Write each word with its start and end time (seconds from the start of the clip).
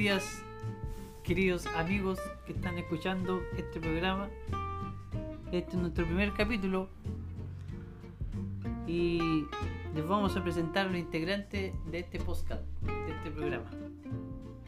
días, 0.00 0.42
queridos 1.24 1.66
amigos 1.76 2.18
que 2.46 2.52
están 2.52 2.78
escuchando 2.78 3.42
este 3.58 3.78
programa. 3.80 4.30
Este 5.52 5.72
es 5.72 5.74
nuestro 5.74 6.06
primer 6.06 6.32
capítulo 6.32 6.88
y 8.86 9.44
les 9.94 10.08
vamos 10.08 10.34
a 10.38 10.42
presentar 10.42 10.86
los 10.86 10.96
integrantes 10.96 11.74
de 11.84 11.98
este 11.98 12.18
podcast, 12.18 12.62
de 12.80 13.12
este 13.12 13.30
programa. 13.30 13.70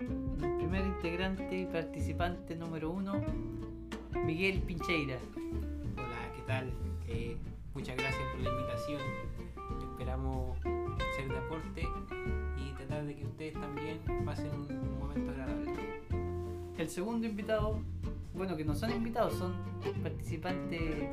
El 0.01 0.57
primer 0.59 0.85
integrante 0.85 1.61
y 1.61 1.65
participante 1.65 2.55
número 2.55 2.91
uno, 2.91 3.15
Miguel 4.27 4.61
Pincheira. 4.61 5.17
Hola, 5.97 6.33
¿qué 6.37 6.43
tal? 6.47 6.71
Eh, 7.09 7.39
muchas 7.73 7.97
gracias 7.97 8.23
por 8.35 8.41
la 8.43 8.51
invitación. 8.51 9.01
Esperamos 9.93 10.59
ser 11.15 11.29
de 11.29 11.39
aporte 11.39 11.89
y 12.57 12.73
tratar 12.73 13.05
de 13.05 13.15
que 13.17 13.25
ustedes 13.25 13.55
también 13.55 14.01
pasen 14.25 14.51
un 14.51 14.99
momento 14.99 15.31
agradable. 15.31 15.73
El 16.79 16.89
segundo 16.89 17.27
invitado, 17.27 17.81
bueno, 18.35 18.57
que 18.57 18.65
no 18.65 18.75
son 18.75 18.91
invitados, 18.91 19.35
son 19.35 19.55
participantes 20.03 21.09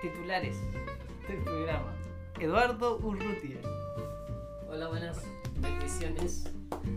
titulares 0.00 0.56
del 1.28 1.38
programa, 1.42 1.92
Eduardo 2.38 2.98
Urrutia. 2.98 3.58
Hola, 4.70 4.88
buenas 4.88 5.22
bendiciones. 5.60 6.52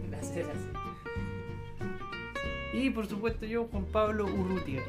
Gracias, 0.10 0.48
gracias. 0.48 0.70
Y 2.74 2.90
por 2.92 3.08
supuesto 3.08 3.46
yo, 3.46 3.68
Juan 3.68 3.86
Pablo 3.86 4.26
Urrutia. 4.26 4.82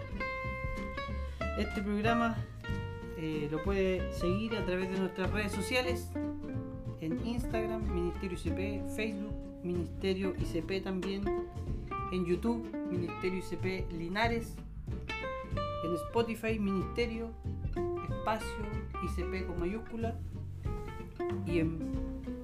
Este 1.59 1.83
programa 1.83 2.37
eh, 3.17 3.49
lo 3.51 3.63
puede 3.63 4.13
seguir 4.13 4.55
a 4.57 4.65
través 4.67 4.91
de 4.91 4.99
nuestras 4.99 5.31
redes 5.31 5.53
sociales, 5.53 6.11
en 7.07 7.25
Instagram, 7.25 7.83
Ministerio 7.95 8.37
ICP, 8.37 8.97
Facebook, 8.97 9.35
Ministerio 9.63 10.35
ICP 10.37 10.83
también, 10.83 11.23
en 12.13 12.27
YouTube, 12.27 12.67
Ministerio 12.91 13.39
ICP 13.39 13.93
Linares, 13.93 14.57
en 15.85 15.95
Spotify, 15.95 16.59
Ministerio, 16.59 17.31
Espacio 18.11 18.49
ICP 19.05 19.47
con 19.47 19.61
mayúscula, 19.61 20.19
y 21.47 21.61
en 21.61 21.79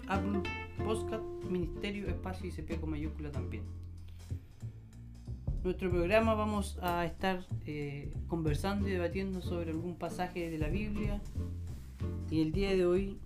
Apple 0.06 0.42
Podcast, 0.84 1.24
Ministerio, 1.50 2.06
Espacio 2.06 2.48
ICP 2.48 2.80
con 2.80 2.90
mayúscula 2.90 3.32
también. 3.32 3.64
Nuestro 5.64 5.90
programa 5.90 6.34
vamos 6.34 6.78
a 6.82 7.04
estar 7.04 7.44
eh, 7.66 8.12
conversando 8.28 8.88
y 8.88 8.92
debatiendo 8.92 9.42
sobre 9.42 9.70
algún 9.70 9.96
pasaje 9.96 10.50
de 10.50 10.58
la 10.58 10.68
Biblia. 10.68 11.20
Y 12.30 12.42
el 12.42 12.52
día 12.52 12.70
de 12.70 12.86
hoy 12.86 13.18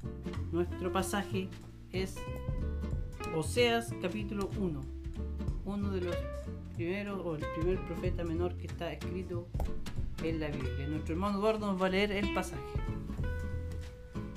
nuestro 0.53 0.93
pasaje 0.93 1.49
es 1.93 2.17
Oseas 3.35 3.95
capítulo 4.03 4.51
1. 4.59 4.81
Uno 5.65 5.91
de 5.91 6.01
los 6.01 6.17
primeros 6.75 7.21
o 7.25 7.37
el 7.37 7.45
primer 7.59 7.79
profeta 7.87 8.25
menor 8.25 8.57
que 8.57 8.67
está 8.67 8.93
escrito 8.93 9.49
en 10.23 10.41
la 10.41 10.49
Biblia. 10.49 10.89
Nuestro 10.89 11.15
hermano 11.15 11.39
Eduardo 11.39 11.67
nos 11.67 11.81
va 11.81 11.87
a 11.87 11.91
leer 11.91 12.13
el 12.13 12.33
pasaje. 12.35 12.63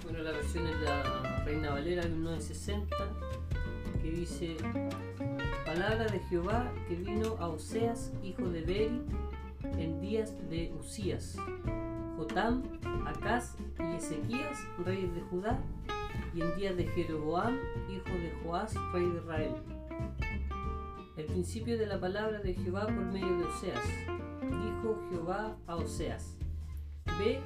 Bueno, 0.03 0.19
la 0.19 0.31
versión 0.31 0.67
es 0.67 0.79
la 0.81 1.43
Reina 1.45 1.71
Valera 1.71 2.03
1960 2.03 2.95
que 4.01 4.11
dice 4.11 4.55
Palabra 5.65 6.05
de 6.05 6.19
Jehová 6.29 6.71
que 6.87 6.95
vino 6.95 7.35
a 7.39 7.47
Oseas, 7.47 8.11
hijo 8.23 8.49
de 8.49 8.61
Beri, 8.61 9.01
en 9.77 10.01
días 10.01 10.33
de 10.49 10.73
Usías, 10.79 11.35
Jotam, 12.17 12.63
Acaz 13.05 13.55
y 13.79 13.88
Ezequías, 13.99 14.65
reyes 14.85 15.13
de 15.13 15.19
Judá, 15.23 15.59
y 16.33 16.39
en 16.41 16.55
días 16.55 16.77
de 16.77 16.87
Jeroboam, 16.87 17.59
hijo 17.89 18.17
de 18.17 18.31
Joás, 18.41 18.73
rey 18.93 19.05
de 19.05 19.17
Israel. 19.17 19.55
El 21.17 21.25
principio 21.25 21.77
de 21.77 21.85
la 21.85 21.99
palabra 21.99 22.39
de 22.39 22.53
Jehová 22.53 22.85
por 22.85 22.93
medio 22.93 23.37
de 23.39 23.43
Oseas. 23.43 23.85
Dijo 24.41 25.01
Jehová 25.09 25.57
a 25.67 25.75
Oseas, 25.75 26.37
Ve, 27.19 27.41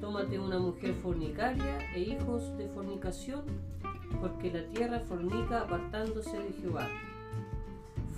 tómate 0.00 0.38
una 0.38 0.58
mujer 0.58 0.94
fornicaria 0.94 1.78
e 1.94 2.00
hijos 2.00 2.56
de 2.56 2.68
fornicación, 2.68 3.44
porque 4.18 4.50
la 4.50 4.66
tierra 4.70 5.00
fornica 5.00 5.60
apartándose 5.60 6.38
de 6.38 6.52
Jehová. 6.54 6.88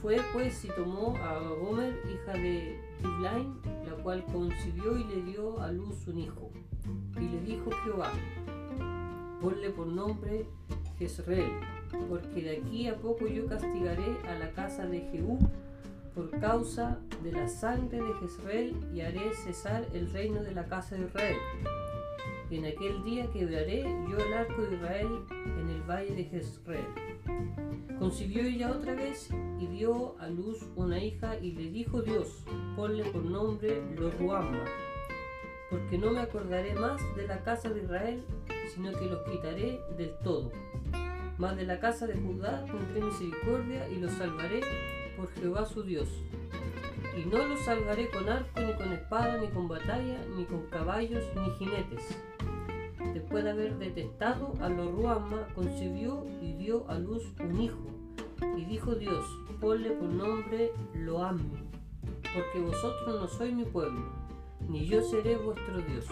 Fue 0.04 0.20
pues 0.34 0.62
y 0.66 0.68
tomó 0.68 1.16
a 1.16 1.38
Gomer, 1.38 1.98
hija 2.12 2.34
de 2.34 2.78
Diblaim, 3.00 3.54
la 3.86 3.94
cual 4.02 4.22
concibió 4.26 4.98
y 4.98 5.04
le 5.04 5.22
dio 5.22 5.58
a 5.62 5.72
luz 5.72 6.06
un 6.06 6.18
hijo. 6.18 6.50
Y 7.18 7.26
le 7.26 7.40
dijo 7.40 7.70
Jehová, 7.82 8.12
ponle 9.40 9.70
por 9.70 9.86
nombre 9.86 10.46
Jezreel, 10.98 11.50
porque 12.10 12.42
de 12.42 12.58
aquí 12.58 12.86
a 12.86 12.96
poco 12.96 13.26
yo 13.26 13.46
castigaré 13.46 14.18
a 14.28 14.38
la 14.38 14.50
casa 14.50 14.84
de 14.84 15.00
Jehú 15.10 15.38
por 16.14 16.38
causa 16.38 16.98
de 17.22 17.32
la 17.32 17.48
sangre 17.48 17.98
de 18.02 18.12
Jezreel 18.20 18.76
y 18.94 19.00
haré 19.00 19.32
cesar 19.32 19.86
el 19.94 20.12
reino 20.12 20.42
de 20.42 20.52
la 20.52 20.66
casa 20.66 20.96
de 20.96 21.06
Israel. 21.06 21.38
En 22.50 22.66
aquel 22.66 23.02
día 23.04 23.26
quebraré 23.32 23.84
yo 24.10 24.18
el 24.18 24.34
arco 24.34 24.60
de 24.64 24.76
Israel 24.76 25.08
en 25.58 25.70
el 25.70 25.82
valle 25.88 26.14
de 26.14 26.24
Jezreel. 26.24 26.84
Concibió 27.98 28.42
ella 28.42 28.72
otra 28.72 28.94
vez 28.94 29.30
y 29.58 29.66
dio 29.66 30.18
a 30.18 30.28
luz 30.28 30.66
una 30.74 30.98
hija 31.02 31.38
y 31.38 31.52
le 31.52 31.70
dijo 31.70 32.02
Dios, 32.02 32.44
ponle 32.76 33.04
por 33.04 33.24
nombre 33.24 33.82
Loruama, 33.96 34.64
porque 35.70 35.96
no 35.96 36.10
me 36.10 36.20
acordaré 36.20 36.74
más 36.74 37.00
de 37.16 37.28
la 37.28 37.42
casa 37.42 37.70
de 37.70 37.82
Israel, 37.82 38.24
sino 38.74 38.92
que 38.92 39.06
los 39.06 39.22
quitaré 39.22 39.80
del 39.96 40.14
todo. 40.24 40.50
Mas 41.38 41.56
de 41.56 41.64
la 41.64 41.80
casa 41.80 42.06
de 42.06 42.14
Judá 42.14 42.64
tendré 42.66 43.00
misericordia 43.00 43.88
y 43.88 43.96
los 44.00 44.12
salvaré 44.12 44.60
por 45.16 45.30
Jehová 45.34 45.64
su 45.64 45.82
Dios. 45.82 46.08
Y 47.16 47.28
no 47.28 47.46
los 47.46 47.60
salvaré 47.60 48.10
con 48.10 48.28
arco, 48.28 48.60
ni 48.60 48.72
con 48.74 48.92
espada, 48.92 49.38
ni 49.38 49.48
con 49.48 49.68
batalla, 49.68 50.18
ni 50.36 50.44
con 50.44 50.66
caballos, 50.66 51.24
ni 51.36 51.50
jinetes. 51.52 52.18
Después 53.14 53.44
de 53.44 53.50
haber 53.50 53.78
detestado 53.78 54.54
a 54.60 54.68
Loruama, 54.68 55.46
concibió 55.54 56.26
y 56.42 56.54
dio 56.54 56.84
a 56.90 56.98
luz 56.98 57.22
un 57.38 57.60
hijo. 57.60 57.86
Y 58.58 58.64
dijo 58.64 58.96
Dios, 58.96 59.24
ponle 59.60 59.92
por 59.92 60.08
nombre 60.08 60.72
Loami, 60.94 61.48
porque 62.34 62.58
vosotros 62.58 63.20
no 63.20 63.28
sois 63.28 63.54
mi 63.54 63.64
pueblo, 63.64 64.02
ni 64.68 64.86
yo 64.86 65.00
seré 65.00 65.36
vuestro 65.36 65.76
Dios. 65.76 66.06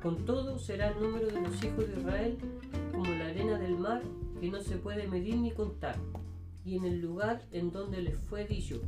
Con 0.00 0.24
todo 0.24 0.56
será 0.56 0.90
el 0.90 1.02
número 1.02 1.26
de 1.26 1.40
los 1.40 1.64
hijos 1.64 1.88
de 1.88 2.00
Israel 2.00 2.38
como 2.92 3.10
la 3.10 3.26
arena 3.26 3.58
del 3.58 3.76
mar, 3.76 4.00
que 4.40 4.48
no 4.48 4.60
se 4.60 4.76
puede 4.76 5.08
medir 5.08 5.36
ni 5.36 5.50
contar. 5.50 5.96
Y 6.64 6.76
en 6.76 6.84
el 6.84 7.00
lugar 7.00 7.44
en 7.50 7.72
donde 7.72 8.00
les 8.00 8.16
fue 8.16 8.46
dicho, 8.46 8.80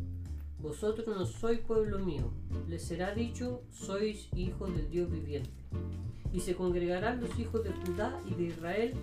vosotros 0.61 1.09
no 1.09 1.27
sois 1.27 1.59
pueblo 1.59 1.99
mío, 1.99 2.31
les 2.69 2.85
será 2.85 3.13
dicho, 3.13 3.63
sois 3.73 4.29
hijos 4.37 4.73
del 4.77 4.89
Dios 4.89 5.11
viviente. 5.11 5.51
Y 6.33 6.41
se 6.41 6.55
congregarán 6.55 7.21
los 7.21 7.39
hijos 7.39 7.65
de 7.65 7.71
Judá 7.73 8.19
y 8.29 8.35
de 8.35 8.43
Israel, 8.45 8.95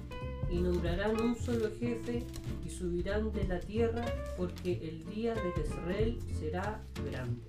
y 0.52 0.58
nombrarán 0.58 1.20
un 1.20 1.36
solo 1.36 1.70
jefe, 1.80 2.24
y 2.66 2.70
subirán 2.70 3.32
de 3.32 3.44
la 3.46 3.60
tierra, 3.60 4.06
porque 4.38 4.74
el 4.88 5.06
día 5.06 5.34
de 5.34 5.52
Jezreel 5.54 6.20
será 6.40 6.82
grande. 7.10 7.42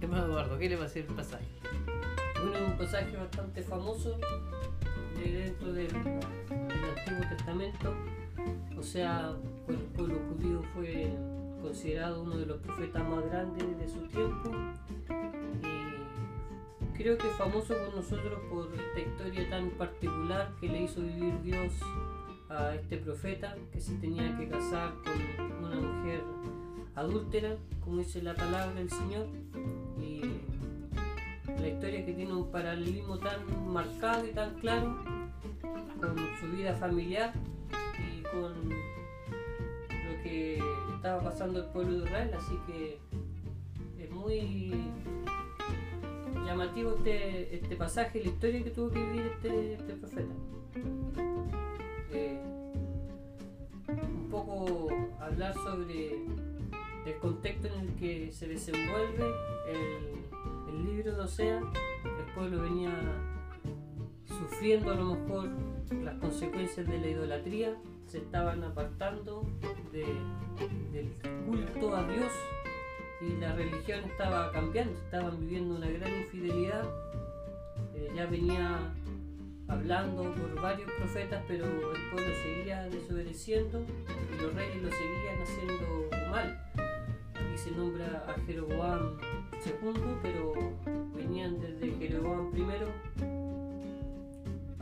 Hermano 0.00 0.26
Eduardo, 0.26 0.58
¿qué 0.58 0.68
le 0.68 0.76
va 0.76 0.84
a 0.84 0.86
hacer 0.86 1.06
el 1.08 1.14
pasaje? 1.14 1.46
Bueno, 2.42 2.66
un 2.66 2.76
pasaje 2.76 3.16
bastante 3.16 3.62
famoso 3.62 4.18
de 5.16 5.32
dentro 5.32 5.72
del, 5.72 5.92
del 5.92 6.84
Antiguo 6.98 7.28
Testamento. 7.28 7.94
O 8.76 8.82
sea, 8.82 9.36
por 9.64 9.74
el 9.74 9.80
pueblo 9.82 10.18
judío 10.28 10.62
fue 10.74 11.14
considerado 11.62 12.22
uno 12.22 12.36
de 12.36 12.46
los 12.46 12.58
profetas 12.58 13.08
más 13.08 13.24
grandes 13.26 13.78
de 13.78 13.88
su 13.88 14.00
tiempo. 14.08 14.50
Creo 17.02 17.18
que 17.18 17.26
famoso 17.30 17.74
por 17.74 17.96
nosotros 17.96 18.38
por 18.48 18.68
esta 18.76 19.00
historia 19.00 19.50
tan 19.50 19.70
particular 19.70 20.52
que 20.60 20.68
le 20.68 20.82
hizo 20.82 21.00
vivir 21.00 21.34
Dios 21.42 21.72
a 22.48 22.76
este 22.76 22.96
profeta, 22.96 23.56
que 23.72 23.80
se 23.80 23.96
tenía 23.96 24.38
que 24.38 24.48
casar 24.48 24.92
con 25.02 25.64
una 25.64 25.80
mujer 25.80 26.22
adúltera, 26.94 27.56
como 27.80 27.98
dice 27.98 28.22
la 28.22 28.36
palabra 28.36 28.72
del 28.74 28.88
Señor. 28.88 29.26
Y 30.00 30.20
la 31.60 31.68
historia 31.70 32.06
que 32.06 32.12
tiene 32.12 32.32
un 32.32 32.52
paralelismo 32.52 33.18
tan 33.18 33.72
marcado 33.72 34.24
y 34.24 34.30
tan 34.30 34.54
claro 34.60 35.02
con 36.00 36.16
su 36.40 36.56
vida 36.56 36.72
familiar 36.74 37.32
y 37.98 38.22
con 38.22 38.68
lo 38.70 40.22
que 40.22 40.62
estaba 40.94 41.20
pasando 41.20 41.64
el 41.64 41.66
pueblo 41.72 41.98
de 41.98 42.04
Israel, 42.04 42.30
así 42.38 42.56
que 42.68 43.00
es 43.98 44.10
muy 44.12 44.92
llamativo 46.44 46.94
este, 46.98 47.54
este 47.56 47.76
pasaje, 47.76 48.20
la 48.22 48.28
historia 48.28 48.62
que 48.64 48.70
tuvo 48.70 48.90
que 48.90 48.98
vivir 48.98 49.22
este, 49.34 49.74
este 49.74 49.92
profeta. 49.94 50.32
Eh, 52.12 52.38
un 53.88 54.28
poco 54.30 54.88
hablar 55.20 55.54
sobre 55.54 56.12
el 57.06 57.16
contexto 57.20 57.68
en 57.68 57.80
el 57.80 57.94
que 57.94 58.32
se 58.32 58.48
desenvuelve 58.48 59.26
el, 59.68 60.22
libro 60.86 61.14
de 61.16 61.20
Osea, 61.22 61.58
el 61.58 62.34
pueblo 62.34 62.62
venía 62.62 62.90
sufriendo 64.26 64.90
a 64.92 64.94
lo 64.94 65.14
mejor 65.14 65.48
las 66.02 66.14
consecuencias 66.16 66.86
de 66.86 66.98
la 66.98 67.06
idolatría, 67.08 67.76
se 68.06 68.18
estaban 68.18 68.62
apartando 68.64 69.46
de- 69.92 70.06
del 70.92 71.12
culto 71.46 71.94
a 71.94 72.06
Dios 72.08 72.32
y 73.22 73.40
la 73.40 73.52
religión 73.52 74.04
estaba 74.04 74.50
cambiando, 74.52 74.98
estaban 74.98 75.38
viviendo 75.40 75.76
una 75.76 75.88
gran 75.88 76.12
infidelidad. 76.22 76.84
Eh, 77.94 78.10
ya 78.16 78.26
venía 78.26 78.78
hablando 79.68 80.34
por 80.34 80.60
varios 80.60 80.90
profetas, 80.92 81.42
pero 81.46 81.64
el 81.64 82.10
pueblo 82.10 82.32
seguía 82.42 82.82
desobedeciendo 82.88 83.80
y 83.80 84.42
los 84.42 84.54
reyes 84.54 84.82
lo 84.82 84.90
seguían 84.90 85.42
haciendo 85.42 86.30
mal. 86.30 86.60
Aquí 87.34 87.58
se 87.58 87.70
nombra 87.70 88.24
a 88.28 88.40
Jeroboam 88.46 89.18
II, 89.64 90.16
pero 90.22 90.52
venían 91.14 91.60
desde 91.60 91.92
Jeroboam 91.98 92.52
I, 92.56 93.31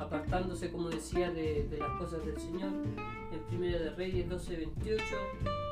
apartándose, 0.01 0.71
como 0.71 0.89
decía, 0.89 1.31
de, 1.31 1.69
las 1.79 1.91
cosas 1.99 2.25
del 2.25 2.39
Señor. 2.39 2.73
En 3.33 3.41
Primera 3.49 3.79
de 3.79 3.91
Reyes 3.91 4.29
12:28 4.29 5.01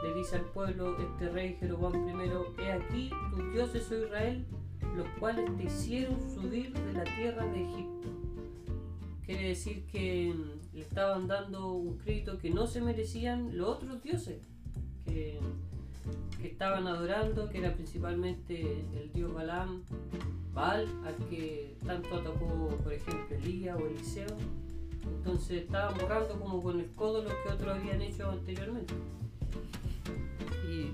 le 0.04 0.14
dice 0.14 0.36
al 0.36 0.44
pueblo 0.46 0.96
este 0.98 1.28
rey 1.30 1.56
Jeroboam 1.58 2.08
I, 2.08 2.62
he 2.62 2.72
aquí 2.72 3.10
tus 3.30 3.52
dioses, 3.52 3.90
oh 3.90 4.04
Israel, 4.04 4.46
los 4.96 5.08
cuales 5.18 5.44
te 5.56 5.64
hicieron 5.64 6.18
subir 6.34 6.72
de 6.72 6.92
la 6.92 7.04
tierra 7.04 7.46
de 7.46 7.62
Egipto. 7.62 8.08
Quiere 9.24 9.48
decir 9.48 9.86
que 9.86 10.32
mm, 10.34 10.76
le 10.76 10.82
estaban 10.82 11.26
dando 11.26 11.72
un 11.72 11.98
crédito 11.98 12.38
que 12.38 12.50
no 12.50 12.66
se 12.66 12.80
merecían 12.80 13.56
los 13.56 13.76
otros 13.76 14.02
dioses 14.02 14.48
que, 15.04 15.40
que 16.40 16.48
estaban 16.48 16.86
adorando, 16.86 17.48
que 17.48 17.58
era 17.58 17.74
principalmente 17.74 18.84
el 18.94 19.12
dios 19.12 19.32
Balaam, 19.34 19.82
Baal, 20.54 20.88
al 21.04 21.16
que 21.28 21.76
tanto 21.84 22.16
atacó, 22.16 22.78
por 22.82 22.92
ejemplo, 22.92 23.36
Elías 23.36 23.76
o 23.80 23.86
Eliseo. 23.86 24.36
Entonces 25.02 25.62
estaban 25.62 25.96
borrando 25.98 26.38
como 26.38 26.62
con 26.62 26.80
el 26.80 26.90
codo 26.92 27.22
lo 27.22 27.30
que 27.30 27.48
otros 27.52 27.76
habían 27.76 28.02
hecho 28.02 28.30
anteriormente. 28.30 28.94
Y 30.68 30.92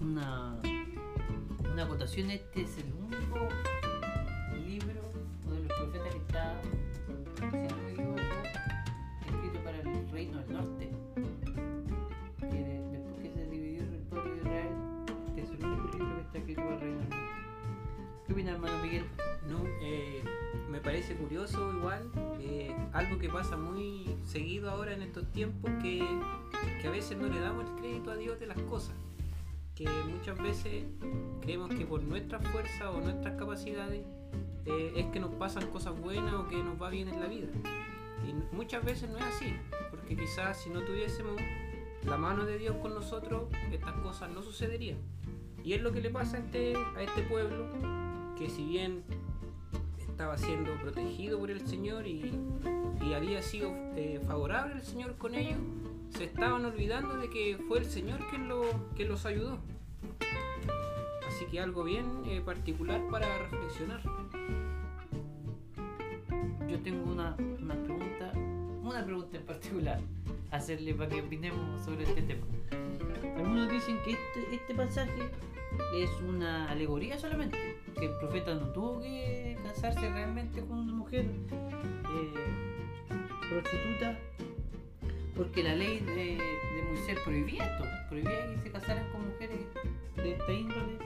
una, 0.00 0.58
una 1.72 1.84
acotación, 1.84 2.30
este 2.30 2.62
es 2.62 2.78
el 2.78 2.92
único 2.92 3.48
libro 4.66 5.00
o 5.48 5.54
de 5.54 5.60
los 5.60 5.72
profetas 5.78 6.14
que 6.14 6.20
está, 6.20 6.60
si 7.38 7.56
no 7.56 7.82
me 7.82 7.92
equivoco, 7.92 8.20
escrito 9.26 9.64
para 9.64 9.78
el 9.78 10.10
reino 10.10 10.38
del 10.38 10.52
norte. 10.52 11.01
No, 19.48 19.64
eh, 19.80 20.22
me 20.70 20.80
parece 20.80 21.14
curioso 21.14 21.72
igual, 21.72 22.10
eh, 22.40 22.74
algo 22.92 23.18
que 23.18 23.28
pasa 23.28 23.56
muy 23.56 24.16
seguido 24.24 24.70
ahora 24.70 24.92
en 24.92 25.02
estos 25.02 25.30
tiempos, 25.32 25.70
que, 25.82 26.02
a 26.86 26.90
veces 26.90 27.16
no 27.16 27.28
le 27.28 27.40
damos 27.40 27.68
el 27.68 27.76
crédito 27.76 28.10
a 28.10 28.16
Dios 28.16 28.38
de 28.40 28.46
las 28.46 28.60
cosas, 28.62 28.94
que 29.74 29.88
muchas 29.88 30.36
veces 30.42 30.84
creemos 31.40 31.70
que 31.74 31.86
por 31.86 32.02
nuestra 32.02 32.38
fuerza 32.40 32.90
o 32.90 33.00
nuestras 33.00 33.36
capacidades 33.36 34.02
eh, 34.66 34.92
es 34.96 35.06
que 35.06 35.20
nos 35.20 35.34
pasan 35.34 35.66
cosas 35.68 35.98
buenas 35.98 36.34
o 36.34 36.48
que 36.48 36.56
nos 36.56 36.80
va 36.80 36.90
bien 36.90 37.08
en 37.08 37.20
la 37.20 37.26
vida. 37.26 37.48
Y 38.26 38.54
muchas 38.54 38.84
veces 38.84 39.10
no 39.10 39.18
es 39.18 39.24
así, 39.24 39.54
porque 39.90 40.16
quizás 40.16 40.62
si 40.62 40.70
no 40.70 40.80
tuviésemos 40.82 41.36
la 42.04 42.16
mano 42.16 42.44
de 42.44 42.58
Dios 42.58 42.76
con 42.76 42.94
nosotros, 42.94 43.44
estas 43.72 43.92
cosas 43.94 44.30
no 44.30 44.42
sucederían. 44.42 44.98
Y 45.64 45.74
es 45.74 45.82
lo 45.82 45.92
que 45.92 46.00
le 46.00 46.10
pasa 46.10 46.36
a 46.36 46.40
este, 46.40 46.74
a 46.96 47.02
este 47.02 47.22
pueblo, 47.22 47.66
que 48.38 48.48
si 48.50 48.64
bien 48.64 49.02
estaba 49.98 50.36
siendo 50.38 50.72
protegido 50.80 51.38
por 51.38 51.50
el 51.50 51.66
Señor 51.66 52.06
y, 52.06 52.32
había 53.14 53.42
sido 53.42 53.70
eh, 53.94 54.20
favorable 54.26 54.74
el 54.76 54.82
Señor 54.82 55.16
con 55.16 55.34
ellos, 55.34 55.58
se 56.10 56.24
estaban 56.24 56.64
olvidando 56.64 57.16
de 57.16 57.28
que 57.28 57.58
fue 57.68 57.78
el 57.78 57.84
Señor 57.84 58.20
quien, 58.30 58.48
lo, 58.48 58.62
quien 58.96 59.08
los 59.08 59.26
ayudó. 59.26 59.58
Así 61.28 61.44
que 61.50 61.60
algo 61.60 61.84
bien 61.84 62.06
eh, 62.26 62.40
particular 62.40 63.02
para 63.10 63.26
reflexionar. 63.38 64.00
Yo 66.68 66.80
tengo 66.80 67.10
una, 67.12 67.36
una 67.60 67.74
pregunta, 67.74 68.32
una 68.82 69.04
pregunta 69.04 69.36
en 69.36 69.44
particular, 69.44 70.00
hacerle 70.50 70.94
para 70.94 71.10
que 71.10 71.20
opinemos 71.20 71.84
sobre 71.84 72.04
este 72.04 72.22
tema. 72.22 72.46
Algunos 73.36 73.70
dicen 73.70 73.98
que 74.04 74.12
este, 74.12 74.54
este 74.54 74.74
pasaje 74.74 75.30
es 75.94 76.10
una 76.28 76.70
alegoría 76.70 77.18
solamente, 77.18 77.76
que 77.98 78.06
el 78.06 78.12
profeta 78.18 78.54
no 78.54 78.66
tuvo 78.68 79.00
que 79.00 79.56
casarse 79.64 80.00
realmente 80.10 80.60
con 80.60 80.78
una 80.78 80.92
mujer 80.92 81.24
eh, 81.24 82.34
prostituta, 83.50 84.18
porque 85.36 85.62
la 85.62 85.74
ley 85.74 86.00
de, 86.00 86.36
de 86.36 86.82
Moisés 86.88 87.18
prohibía 87.24 87.64
esto, 87.64 87.84
prohibía 88.08 88.46
que 88.54 88.58
se 88.62 88.70
casaran 88.70 89.10
con 89.10 89.28
mujeres 89.28 89.60
de 90.16 90.32
esta 90.32 90.52
índole. 90.52 90.98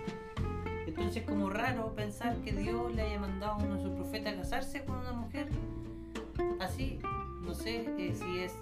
Entonces 0.87 1.17
es 1.19 1.29
como 1.29 1.51
raro 1.51 1.95
pensar 1.95 2.37
que 2.39 2.53
Dios 2.53 2.95
le 2.95 3.03
haya 3.03 3.19
mandado 3.21 3.53
a 3.53 3.57
uno 3.57 3.77
de 3.77 3.83
sus 3.83 3.93
profetas 3.93 4.35
a 4.35 4.37
casarse 4.39 4.85
con 4.85 4.97
una 4.99 5.13
mujer 5.13 5.49
así. 6.61 6.99
No 7.43 7.55
sé 7.55 7.87
eh, 7.99 8.15
si 8.15 8.39
es... 8.39 8.55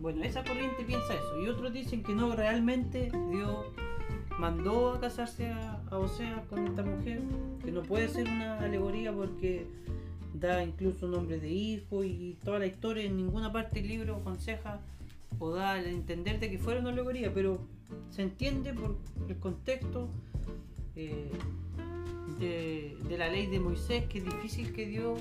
Bueno, 0.00 0.24
esa 0.24 0.42
corriente 0.42 0.82
piensa 0.84 1.12
eso. 1.12 1.42
Y 1.42 1.48
otros 1.48 1.72
dicen 1.72 2.02
que 2.02 2.14
no, 2.14 2.34
realmente 2.34 3.12
Dios 3.30 3.66
mandó 4.40 4.94
a 4.94 5.00
casarse 5.00 5.48
a, 5.48 5.82
a 5.90 5.98
Oseas 5.98 6.44
con 6.46 6.66
esta 6.66 6.82
mujer. 6.82 7.20
Que 7.62 7.70
no 7.70 7.82
puede 7.82 8.08
ser 8.08 8.26
una 8.26 8.58
alegoría 8.58 9.12
porque 9.12 9.66
da 10.34 10.64
incluso 10.64 11.06
nombres 11.06 11.42
de 11.42 11.50
hijo 11.50 12.02
y 12.02 12.38
toda 12.42 12.58
la 12.58 12.66
historia. 12.66 13.04
En 13.04 13.16
ninguna 13.16 13.52
parte 13.52 13.80
del 13.80 13.88
libro 13.88 14.16
aconseja 14.16 14.80
o 15.38 15.50
da 15.50 15.74
a 15.74 15.82
entender 15.82 16.40
de 16.40 16.50
que 16.50 16.58
fuera 16.58 16.80
una 16.80 16.90
alegoría. 16.90 17.32
Pero 17.32 17.60
se 18.10 18.22
entiende 18.22 18.72
por 18.72 18.96
el 19.28 19.36
contexto 19.36 20.08
eh, 20.96 21.30
de, 22.38 22.96
de 23.08 23.18
la 23.18 23.28
ley 23.28 23.46
de 23.46 23.60
Moisés, 23.60 24.06
que 24.06 24.18
es 24.18 24.24
difícil 24.24 24.72
que 24.72 24.86
Dios 24.86 25.20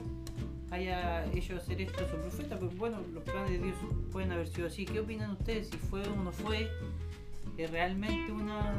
haya 0.71 1.25
hecho 1.33 1.55
hacer 1.55 1.81
esto 1.81 2.05
a 2.05 2.07
su 2.07 2.15
profeta, 2.17 2.57
pero 2.59 2.71
bueno, 2.77 2.99
los 3.13 3.23
planes 3.23 3.51
de 3.51 3.57
Dios 3.57 3.75
pueden 4.11 4.31
haber 4.31 4.47
sido 4.47 4.67
así. 4.67 4.85
¿Qué 4.85 4.99
opinan 4.99 5.31
ustedes? 5.31 5.67
Si 5.67 5.77
fue 5.77 6.01
o 6.07 6.15
no 6.15 6.31
fue 6.31 6.69
¿Es 7.59 7.69
realmente 7.71 8.31
una, 8.31 8.73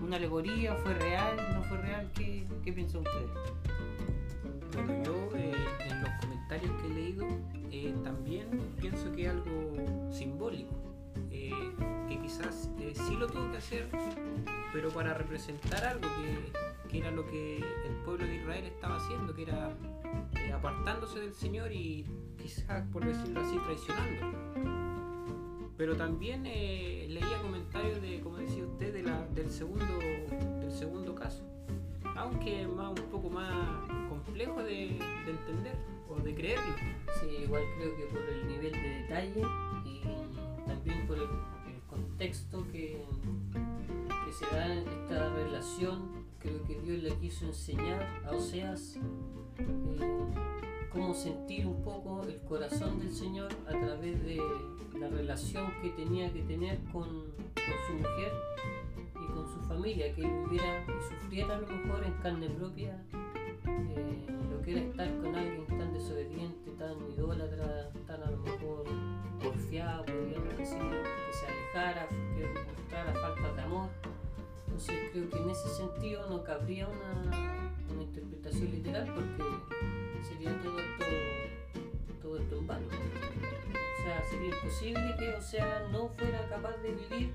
una 0.00 0.16
alegoría, 0.18 0.76
fue 0.76 0.94
real, 0.94 1.36
no 1.52 1.64
fue 1.64 1.78
real, 1.78 2.08
¿qué, 2.14 2.46
qué 2.62 2.72
piensan 2.72 3.00
ustedes? 3.00 3.28
Bueno, 4.72 5.02
yo 5.02 5.36
eh, 5.36 5.52
en 5.88 6.00
los 6.00 6.10
comentarios 6.20 6.70
que 6.80 6.86
he 6.86 6.90
leído 6.90 7.26
eh, 7.72 7.92
también 8.04 8.50
pienso 8.80 9.10
que 9.10 9.24
es 9.24 9.30
algo 9.30 10.12
simbólico, 10.12 10.76
eh, 11.32 11.50
que 12.08 12.20
quizás 12.20 12.70
sí 12.94 13.16
lo 13.16 13.26
tuvo 13.26 13.50
que 13.50 13.56
hacer, 13.56 13.88
pero 14.72 14.90
para 14.90 15.14
representar 15.14 15.84
algo 15.84 16.08
que, 16.22 16.88
que 16.88 16.98
era 16.98 17.10
lo 17.10 17.26
que 17.26 17.56
el 17.56 17.96
pueblo 18.04 18.26
de 18.26 18.36
Israel 18.36 18.66
estaba 18.66 18.98
haciendo, 18.98 19.34
que 19.34 19.42
era 19.42 19.74
apartándose 20.54 21.18
del 21.18 21.34
Señor 21.34 21.72
y 21.72 22.06
quizás, 22.40 22.86
por 22.92 23.04
decirlo 23.04 23.40
así, 23.40 23.58
traicionándolo. 23.58 24.89
Pero 25.80 25.96
también 25.96 26.44
eh, 26.44 27.06
leía 27.08 27.40
comentarios 27.40 28.02
de, 28.02 28.20
como 28.20 28.36
decía 28.36 28.66
usted, 28.66 28.92
del, 28.92 29.50
segundo, 29.50 29.98
del 30.60 30.70
segundo 30.70 31.14
caso, 31.14 31.42
aunque 32.16 32.66
más, 32.66 32.90
un 32.90 33.06
poco 33.06 33.30
más 33.30 33.88
complejo 34.10 34.62
de, 34.62 34.98
de 35.24 35.30
entender 35.30 35.74
o 36.06 36.16
de 36.16 36.34
creerlo. 36.34 36.74
Sí, 37.18 37.44
igual 37.44 37.62
creo 37.78 37.96
que 37.96 38.02
por 38.12 38.20
el 38.20 38.46
nivel 38.46 38.72
de 38.72 38.88
detalle 38.90 39.42
y 39.86 40.02
también 40.66 41.06
por 41.06 41.16
el, 41.16 41.22
el 41.22 41.80
contexto 41.88 42.62
que, 42.70 43.02
que 44.26 44.32
se 44.34 44.54
da 44.54 44.70
en 44.70 44.86
esta 44.86 45.34
relación, 45.34 46.26
creo 46.40 46.62
que 46.64 46.78
Dios 46.78 47.02
le 47.02 47.14
quiso 47.14 47.46
enseñar 47.46 48.06
a 48.26 48.32
Oseas 48.32 48.98
eh, 49.56 50.20
cómo 50.92 51.14
sentir 51.14 51.66
un 51.66 51.82
poco 51.82 52.24
el 52.24 52.40
corazón 52.42 52.98
del 52.98 53.12
Señor 53.12 53.52
a 53.66 53.70
través 53.70 54.22
de 54.24 54.40
la 54.98 55.08
relación 55.08 55.72
que 55.82 55.90
tenía 55.90 56.32
que 56.32 56.42
tener 56.42 56.78
con, 56.92 57.04
con 57.04 57.76
su 57.86 57.92
mujer 57.94 58.32
y 59.14 59.32
con 59.32 59.46
su 59.46 59.60
familia, 59.68 60.12
que 60.14 60.22
él 60.22 60.30
viviera 60.44 60.84
y 60.84 61.14
sufriera 61.14 61.56
a 61.56 61.60
lo 61.60 61.66
mejor 61.68 62.04
en 62.04 62.12
carne 62.14 62.48
propia 62.50 63.00
eh, 63.66 64.26
lo 64.50 64.62
que 64.62 64.72
era 64.72 64.80
estar 64.80 65.16
con 65.18 65.34
alguien 65.34 65.66
tan 65.66 65.92
desobediente, 65.92 66.70
tan 66.72 66.96
idólatra, 67.12 67.90
tan 68.06 68.22
a 68.22 68.30
lo 68.30 68.38
mejor 68.38 68.84
porfiado, 69.42 70.04
podríamos 70.04 70.56
decir, 70.58 70.78
que 70.78 71.32
se 71.32 71.46
alejara, 71.46 72.08
que 72.08 72.48
mostrara 72.76 73.12
falta 73.12 73.52
de 73.54 73.62
amor. 73.62 73.88
Entonces 74.66 74.96
creo 75.12 75.30
que 75.30 75.38
en 75.38 75.50
ese 75.50 75.68
sentido 75.68 76.28
no 76.28 76.42
cabría 76.42 76.88
una, 76.88 77.70
una 77.92 78.02
interpretación 78.02 78.70
literal 78.70 79.12
porque 79.14 79.69
sería 80.24 80.60
todo 80.62 80.78
esto, 80.78 81.04
todo 82.22 82.38
esto 82.38 82.58
en 82.58 82.66
vano. 82.66 82.86
O 82.86 84.02
sea, 84.02 84.22
sería 84.30 84.48
imposible 84.48 85.14
que 85.18 85.34
o 85.34 85.42
sea, 85.42 85.88
no 85.92 86.08
fuera 86.08 86.48
capaz 86.48 86.76
de 86.78 86.92
vivir 86.92 87.34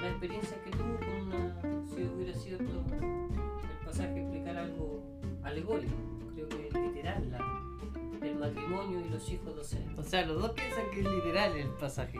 la 0.00 0.08
experiencia 0.08 0.56
que 0.64 0.70
tuvo 0.70 0.96
con 0.98 1.32
una, 1.32 1.84
si 1.86 2.02
hubiera 2.04 2.34
sido 2.34 2.58
esto, 2.58 2.84
el 3.00 3.86
pasaje 3.86 4.20
explicar 4.20 4.56
algo 4.56 5.02
alegórico, 5.42 5.94
creo 6.34 6.48
que 6.48 6.78
literal 6.80 7.30
la, 7.30 8.26
el 8.26 8.36
matrimonio 8.36 9.00
y 9.00 9.08
los 9.08 9.30
hijos 9.30 9.54
de 9.54 9.60
Osea. 9.60 9.94
O 9.96 10.02
sea, 10.02 10.26
los 10.26 10.40
dos 10.40 10.50
piensan 10.52 10.90
que 10.90 11.00
es 11.00 11.06
literal 11.06 11.56
el 11.56 11.68
pasaje. 11.68 12.18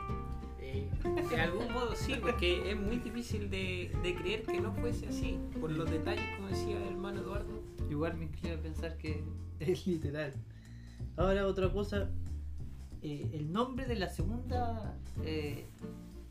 Eh, 0.60 0.88
de 1.30 1.40
algún 1.40 1.72
modo 1.72 1.94
sí, 1.94 2.14
porque 2.20 2.70
es 2.70 2.76
muy 2.76 2.96
difícil 2.96 3.50
de, 3.50 3.92
de 4.02 4.14
creer 4.14 4.42
que 4.42 4.60
no 4.60 4.72
fuese 4.72 5.08
así, 5.08 5.38
por 5.60 5.70
los 5.70 5.90
detalles, 5.90 6.24
como 6.36 6.48
decía 6.48 6.76
el 6.76 6.88
hermano 6.88 7.20
Eduardo. 7.20 7.62
Igual 7.90 8.16
me 8.16 8.24
inclino 8.24 8.54
a 8.56 8.58
pensar 8.58 8.96
que 8.96 9.22
es 9.60 9.86
literal. 9.86 10.32
Ahora 11.16 11.46
otra 11.46 11.70
cosa, 11.72 12.10
eh, 13.02 13.28
el 13.34 13.52
nombre 13.52 13.86
de 13.86 13.96
la 13.96 14.08
segunda, 14.08 14.96
eh, 15.24 15.66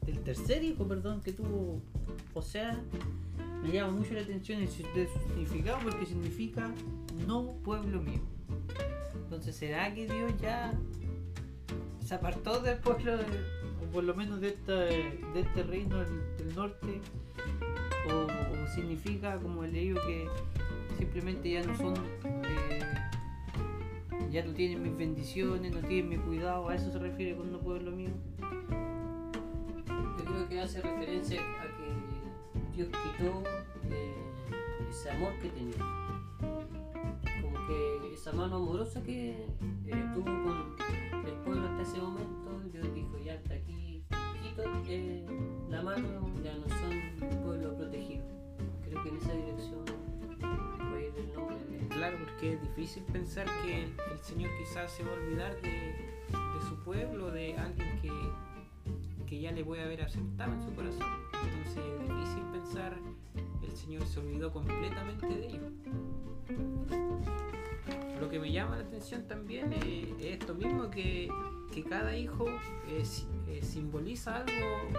del 0.05 0.19
tercer 0.19 0.63
hijo, 0.63 0.87
perdón, 0.87 1.21
que 1.21 1.31
tuvo, 1.31 1.81
o 2.33 2.41
sea, 2.41 2.81
me 3.61 3.71
llama 3.71 3.93
mucho 3.93 4.13
la 4.13 4.21
atención 4.21 4.61
el 4.61 4.67
significado 4.67 5.77
porque 5.83 6.05
significa 6.05 6.69
no 7.25 7.45
pueblo 7.63 8.01
mío. 8.01 8.19
Entonces, 9.15 9.55
¿será 9.55 9.93
que 9.93 10.05
Dios 10.07 10.33
ya 10.41 10.73
se 12.05 12.15
apartó 12.15 12.59
del 12.59 12.77
pueblo, 12.79 13.17
de- 13.17 13.23
o 13.23 13.91
por 13.91 14.03
lo 14.03 14.13
menos 14.15 14.41
de, 14.41 14.49
esta, 14.49 14.73
de 14.75 15.39
este 15.39 15.63
reino 15.63 15.97
del, 15.99 16.53
norte? 16.55 16.99
O, 18.11 18.63
o 18.63 18.67
significa, 18.75 19.37
como 19.39 19.63
he 19.63 19.69
leído, 19.71 20.01
que 20.05 20.27
simplemente 20.97 21.51
ya 21.51 21.63
no 21.63 21.75
son, 21.77 21.93
ya 24.33 24.43
no 24.43 24.51
tienen 24.51 24.81
mis 24.81 24.97
bendiciones, 24.97 25.71
no 25.71 25.79
tienen 25.87 26.09
mi 26.09 26.17
cuidado, 26.17 26.67
a 26.67 26.73
eso 26.73 26.91
se 26.91 26.97
refiere 26.97 27.37
con 27.37 27.51
no 27.51 27.59
pueblo 27.59 27.91
mío. 27.91 28.09
Yo 30.17 30.25
creo 30.25 30.49
que 30.49 30.59
hace 30.59 30.81
referencia 30.81 31.39
a 31.39 31.65
que 31.77 32.75
Dios 32.75 32.87
quitó 32.87 33.43
eh, 33.91 34.15
ese 34.89 35.11
amor 35.11 35.33
que 35.39 35.49
tenía. 35.49 35.77
Como 37.43 37.67
que 37.67 38.13
esa 38.15 38.31
mano 38.31 38.55
amorosa 38.55 39.03
que 39.03 39.45
eh, 39.85 40.05
tuvo 40.15 40.25
con 40.25 41.27
el 41.27 41.35
pueblo 41.45 41.69
hasta 41.69 41.83
ese 41.83 42.01
momento, 42.01 42.59
Dios 42.71 42.91
dijo, 42.95 43.19
ya 43.23 43.35
hasta 43.35 43.53
aquí 43.53 44.03
quito 44.41 44.63
eh, 44.87 45.27
la 45.69 45.83
mano, 45.83 46.27
ya 46.43 46.55
no 46.55 46.67
son 46.69 46.92
es 52.49 52.61
difícil 52.61 53.03
pensar 53.03 53.45
que 53.63 53.83
el, 53.83 54.19
Señor 54.21 54.51
quizás 54.57 54.91
se 54.91 55.03
va 55.03 55.11
a 55.11 55.13
olvidar 55.13 55.61
de, 55.61 55.95
su 56.67 56.75
pueblo, 56.83 57.31
de 57.31 57.57
alguien 57.57 57.99
que, 58.01 58.11
que 59.25 59.39
ya 59.39 59.51
le 59.51 59.65
puede 59.65 59.83
haber 59.83 60.01
aceptado 60.01 60.53
en 60.53 60.63
su 60.63 60.73
corazón. 60.73 61.07
Entonces 61.33 61.77
es 61.77 62.09
difícil 62.09 62.43
pensar 62.51 62.97
el 63.61 63.75
Señor 63.75 64.05
se 64.05 64.19
olvidó 64.19 64.51
completamente 64.51 65.27
de 65.27 65.47
ellos. 65.47 65.71
Lo 68.19 68.29
que 68.29 68.39
me 68.39 68.51
llama 68.51 68.77
la 68.77 68.83
atención 68.83 69.27
también 69.27 69.73
es, 69.73 69.83
es 70.19 70.39
esto 70.39 70.53
mismo, 70.53 70.89
que, 70.89 71.29
que 71.73 71.83
cada 71.83 72.15
hijo 72.15 72.47
eh, 72.87 73.03
eh, 73.49 73.61
simboliza 73.61 74.37
algo 74.37 74.89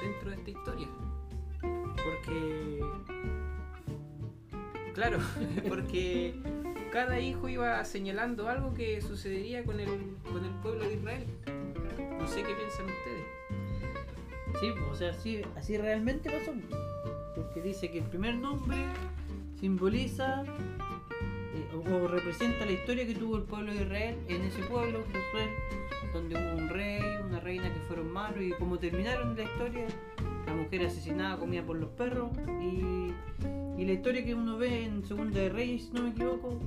dentro 0.00 0.30
de 0.30 0.36
esta 0.36 0.50
historia. 0.50 0.88
Porque 1.60 2.80
Claro, 4.94 5.18
porque 5.68 6.34
cada 6.92 7.18
hijo 7.18 7.48
iba 7.48 7.82
señalando 7.84 8.48
algo 8.48 8.74
que 8.74 9.00
sucedería 9.00 9.64
con 9.64 9.80
el, 9.80 9.88
con 10.30 10.44
el 10.44 10.52
pueblo 10.62 10.84
de 10.84 10.94
Israel. 10.94 11.26
No 12.18 12.28
sé 12.28 12.42
qué 12.42 12.54
piensan 12.54 12.86
ustedes. 12.86 13.26
Sí, 14.60 14.70
pues, 14.72 14.90
o 14.90 14.94
sea, 14.94 15.10
así, 15.10 15.42
así 15.56 15.78
realmente 15.78 16.30
pasó. 16.30 16.52
Porque 17.34 17.62
dice 17.62 17.90
que 17.90 17.98
el 17.98 18.04
primer 18.04 18.34
nombre 18.34 18.76
simboliza 19.58 20.44
eh, 21.54 21.74
o, 21.74 22.08
representa 22.08 22.66
la 22.66 22.72
historia 22.72 23.06
que 23.06 23.14
tuvo 23.14 23.38
el 23.38 23.44
pueblo 23.44 23.72
de 23.72 23.82
Israel 23.82 24.18
en 24.28 24.42
ese 24.42 24.62
pueblo, 24.64 25.02
Josué, 25.06 25.48
donde 26.12 26.36
hubo 26.36 26.58
un 26.58 26.68
rey, 26.68 27.00
una 27.24 27.40
reina 27.40 27.72
que 27.72 27.80
fueron 27.88 28.12
malos 28.12 28.42
y 28.42 28.50
como 28.52 28.78
terminaron 28.78 29.34
la 29.34 29.44
historia, 29.44 29.86
la 30.46 30.54
mujer 30.54 30.84
asesinada 30.84 31.38
comida 31.38 31.62
por 31.62 31.78
los 31.78 31.88
perros 31.90 32.30
y, 32.60 33.12
y 33.78 33.84
la 33.84 33.92
historia 33.92 34.24
que 34.24 34.34
uno 34.34 34.58
ve 34.58 34.84
en 34.84 35.04
Segunda 35.04 35.40
de 35.40 35.48
Reyes, 35.48 35.84
si 35.84 35.92
no 35.92 36.02
me 36.02 36.10
equivoco, 36.10 36.58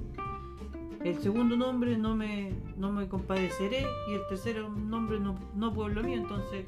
el 1.03 1.21
segundo 1.21 1.55
nombre 1.55 1.97
no 1.97 2.15
me, 2.15 2.51
no 2.77 2.91
me 2.91 3.07
compadeceré 3.07 3.85
y 4.09 4.13
el 4.13 4.21
tercero 4.27 4.69
nombre 4.69 5.19
no, 5.19 5.39
no 5.53 5.71
pueblo 5.73 6.03
mío, 6.03 6.17
entonces 6.17 6.65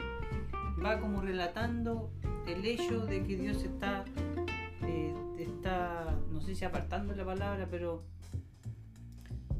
va 0.83 0.99
como 0.99 1.21
relatando 1.21 2.11
el 2.45 2.63
hecho 2.65 3.05
de 3.05 3.23
que 3.23 3.35
Dios 3.35 3.63
está, 3.63 4.05
eh, 4.83 5.13
está, 5.39 6.15
no 6.31 6.39
sé 6.41 6.55
si 6.55 6.65
apartando 6.65 7.15
la 7.15 7.25
palabra, 7.25 7.67
pero 7.69 8.03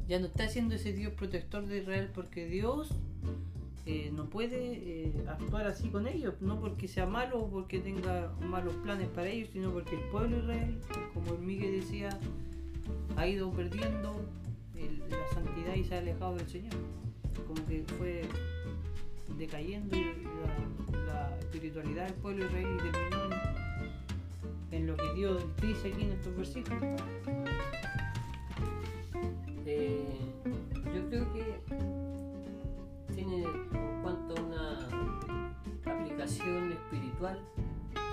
ya 0.06 0.18
no 0.20 0.26
está 0.26 0.48
siendo 0.48 0.76
ese 0.76 0.92
Dios 0.92 1.12
protector 1.12 1.66
de 1.66 1.78
Israel 1.78 2.10
porque 2.14 2.46
Dios 2.46 2.94
no 4.12 4.28
puede 4.28 5.06
eh, 5.06 5.12
actuar 5.28 5.66
así 5.66 5.88
con 5.88 6.06
ellos, 6.06 6.34
no 6.40 6.60
porque 6.60 6.86
sea 6.88 7.06
malo 7.06 7.40
o 7.40 7.50
porque 7.50 7.78
tenga 7.78 8.32
malos 8.48 8.74
planes 8.76 9.08
para 9.08 9.28
ellos, 9.28 9.48
sino 9.52 9.72
porque 9.72 9.94
el 9.94 10.02
pueblo 10.10 10.38
Israel, 10.38 10.78
como 11.14 11.32
el 11.34 11.40
Miguel 11.40 11.80
decía, 11.80 12.10
ha 13.16 13.26
ido 13.26 13.50
perdiendo 13.50 14.24
la 15.08 15.34
santidad 15.34 15.74
y 15.74 15.84
se 15.84 15.94
ha 15.94 15.98
alejado 15.98 16.36
del 16.36 16.48
Señor. 16.48 16.74
Como 17.46 17.64
que 17.66 17.84
fue 17.96 18.22
decayendo 19.38 19.96
la, 19.96 21.28
la 21.30 21.38
espiritualidad 21.38 22.06
del 22.06 22.14
pueblo 22.14 22.44
Israel 22.44 22.66
y 22.74 22.90
terminó 22.90 23.24
en, 24.70 24.74
en 24.74 24.86
lo 24.86 24.96
que 24.96 25.14
Dios 25.14 25.44
dice 25.62 25.92
aquí 25.92 26.02
en 26.02 26.12
estos 26.12 26.36
versículos. 26.36 27.00
Eh, 29.64 30.04
yo 30.94 31.08
creo 31.08 31.32
que 31.32 31.44
tiene 33.14 33.44
espiritual, 36.28 37.38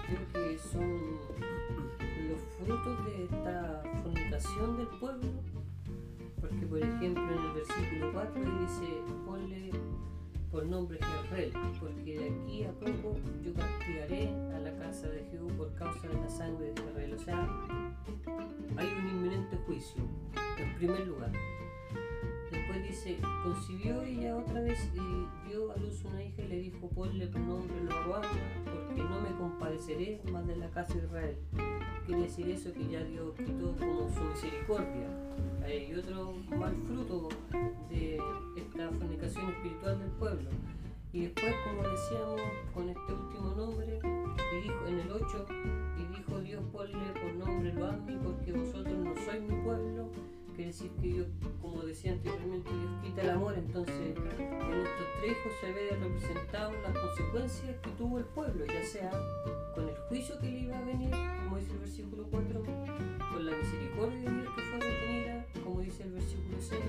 creo 0.08 0.28
que 0.32 0.58
son 0.58 1.20
los 2.30 2.40
frutos 2.58 3.06
de 3.06 3.26
esta 3.26 3.84
fornicación 4.02 4.78
del 4.78 4.88
pueblo, 4.88 5.28
porque 6.40 6.66
por 6.66 6.80
ejemplo 6.80 7.24
en 7.24 7.46
el 7.46 7.52
versículo 7.52 8.14
4 8.14 8.42
dice, 8.62 9.02
ponle 9.26 9.72
por 10.50 10.66
nombre 10.66 10.98
Israel, 10.98 11.52
porque 11.78 12.18
de 12.18 12.30
aquí 12.30 12.64
a 12.64 12.72
poco 12.72 13.18
yo 13.44 13.54
castigaré 13.54 14.30
a 14.56 14.60
la 14.60 14.74
casa 14.78 15.10
de 15.10 15.26
Jehová 15.30 15.54
por 15.58 15.76
causa 15.76 16.08
de 16.08 16.14
la 16.14 16.30
sangre 16.30 16.68
de 16.68 16.72
Israel. 16.72 17.14
O 17.14 17.20
sea, 17.20 17.50
hay 18.78 18.88
un 18.88 19.10
inminente 19.10 19.58
juicio, 19.66 20.02
en 20.58 20.76
primer 20.76 21.06
lugar. 21.06 21.34
Después 22.66 22.88
dice, 22.90 23.18
concibió 23.44 24.02
ella 24.02 24.38
otra 24.38 24.60
vez 24.62 24.90
y 24.96 25.48
dio 25.48 25.72
a 25.72 25.78
luz 25.78 26.04
una 26.04 26.24
hija 26.24 26.42
y 26.42 26.48
le 26.48 26.56
dijo, 26.62 26.90
ponle 26.90 27.28
por 27.28 27.42
nombre 27.42 27.76
Loruama, 27.84 28.28
porque 28.64 29.04
no 29.04 29.22
me 29.22 29.30
compadeceré 29.38 30.20
más 30.32 30.48
de 30.48 30.56
la 30.56 30.68
casa 30.72 30.96
de 30.96 31.06
Israel. 31.06 31.38
Quiere 32.08 32.24
decir 32.24 32.50
eso 32.50 32.74
que 32.74 32.88
ya 32.90 33.04
Dios 33.04 33.36
quitó 33.38 33.76
como 33.78 34.10
su 34.10 34.24
misericordia. 34.24 35.08
Hay 35.64 35.94
otro 35.94 36.34
mal 36.58 36.76
fruto 36.88 37.30
de 37.88 38.20
esta 38.58 38.90
fornicación 38.90 39.52
espiritual 39.52 40.00
del 40.00 40.12
pueblo. 40.12 40.50
Y 41.14 41.22
después, 41.22 41.54
como 41.66 41.88
decíamos, 41.88 42.42
con 42.74 42.90
este 42.90 43.14
último 43.14 43.54
nombre, 43.56 44.00
y 44.04 44.62
dijo 44.64 44.88
en 44.88 45.00
el 45.02 45.12
8, 45.12 45.46
y 46.00 46.18
dijo 46.18 46.40
Dios, 46.40 46.64
ponle 46.72 47.14
por 47.14 47.48
nombre 47.48 47.74
Loami, 47.74 48.18
porque 48.24 48.54
vosotros 48.54 48.98
no 48.98 49.14
sois 49.24 49.42
mi 49.44 49.64
pueblo. 49.64 50.10
Quiere 50.56 50.72
decir 50.72 50.90
que 51.02 51.08
Dios, 51.08 51.28
como 51.62 51.82
decía 51.82 52.14
anteriormente, 52.14 52.70
Dios 52.70 53.04
quita 53.04 53.24
el 53.24 53.30
amor. 53.32 53.56
Entonces, 53.58 53.94
en 54.00 54.74
estos 54.74 55.08
tres 55.20 55.32
hijos 55.32 55.54
se 55.60 55.74
ve 55.74 55.98
representado 56.00 56.72
las 56.82 56.98
consecuencias 56.98 57.76
que 57.82 57.90
tuvo 57.98 58.20
el 58.20 58.26
pueblo, 58.26 58.66
ya 58.66 58.84
sea 58.86 59.12
con 59.76 59.90
el 59.90 59.96
juicio 60.08 60.40
que 60.40 60.50
le 60.50 60.60
iba 60.60 60.78
a 60.78 60.82
venir, 60.86 61.12
como 61.44 61.58
dice 61.58 61.74
el 61.74 61.80
versículo 61.80 62.28
4, 62.32 62.64
con 62.64 63.46
la 63.46 63.52
misericordia 63.58 64.18
de 64.18 64.32
Dios 64.32 64.56
que 64.56 64.62
fue 64.62 64.80
retenida, 64.80 65.46
como 65.62 65.82
dice 65.82 66.04
el 66.04 66.12
versículo 66.14 66.58
6, 66.58 66.82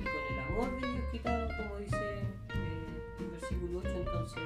y 0.00 0.02
con 0.02 0.34
el 0.34 0.44
amor 0.48 0.80
de 0.80 0.88
Dios 0.88 1.04
quitado, 1.12 1.48
como 1.58 1.76
dice 1.78 1.96
eh, 1.96 3.20
el 3.20 3.30
versículo 3.30 3.78
8. 3.78 3.88
Entonces, 3.98 4.42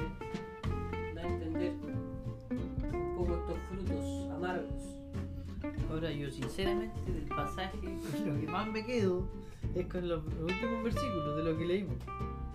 Ahora 6.00 6.12
yo 6.14 6.30
sinceramente 6.30 6.98
del 7.12 7.24
pasaje 7.24 7.76
lo 8.24 8.40
que 8.40 8.46
más 8.46 8.66
me 8.66 8.86
quedo 8.86 9.28
es 9.74 9.84
con 9.86 10.08
los 10.08 10.24
últimos 10.40 10.82
versículos 10.82 11.36
de 11.36 11.44
lo 11.44 11.58
que 11.58 11.66
leímos. 11.66 11.96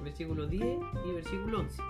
Versículo 0.03 0.47
10 0.47 0.63
y 1.07 1.11
versículo 1.11 1.59
11. 1.59 1.81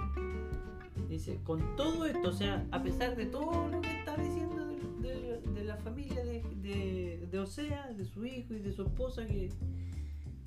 Dice, 1.07 1.39
con 1.45 1.61
todo 1.77 2.05
esto, 2.07 2.27
o 2.27 2.33
sea, 2.33 2.65
a 2.71 2.83
pesar 2.83 3.15
de 3.15 3.27
todo 3.27 3.69
lo 3.69 3.79
que 3.79 3.99
está 3.99 4.17
diciendo 4.17 4.65
de, 4.67 5.07
de- 5.07 5.41
de 5.53 5.63
la 5.63 5.77
familia 5.77 6.25
de, 6.25 6.43
de, 6.61 7.25
de 7.31 7.39
Osea, 7.39 7.87
de 7.93 8.03
su 8.03 8.25
hijo 8.25 8.53
y 8.53 8.59
de 8.59 8.73
su 8.73 8.81
esposa, 8.83 9.25
que 9.25 9.49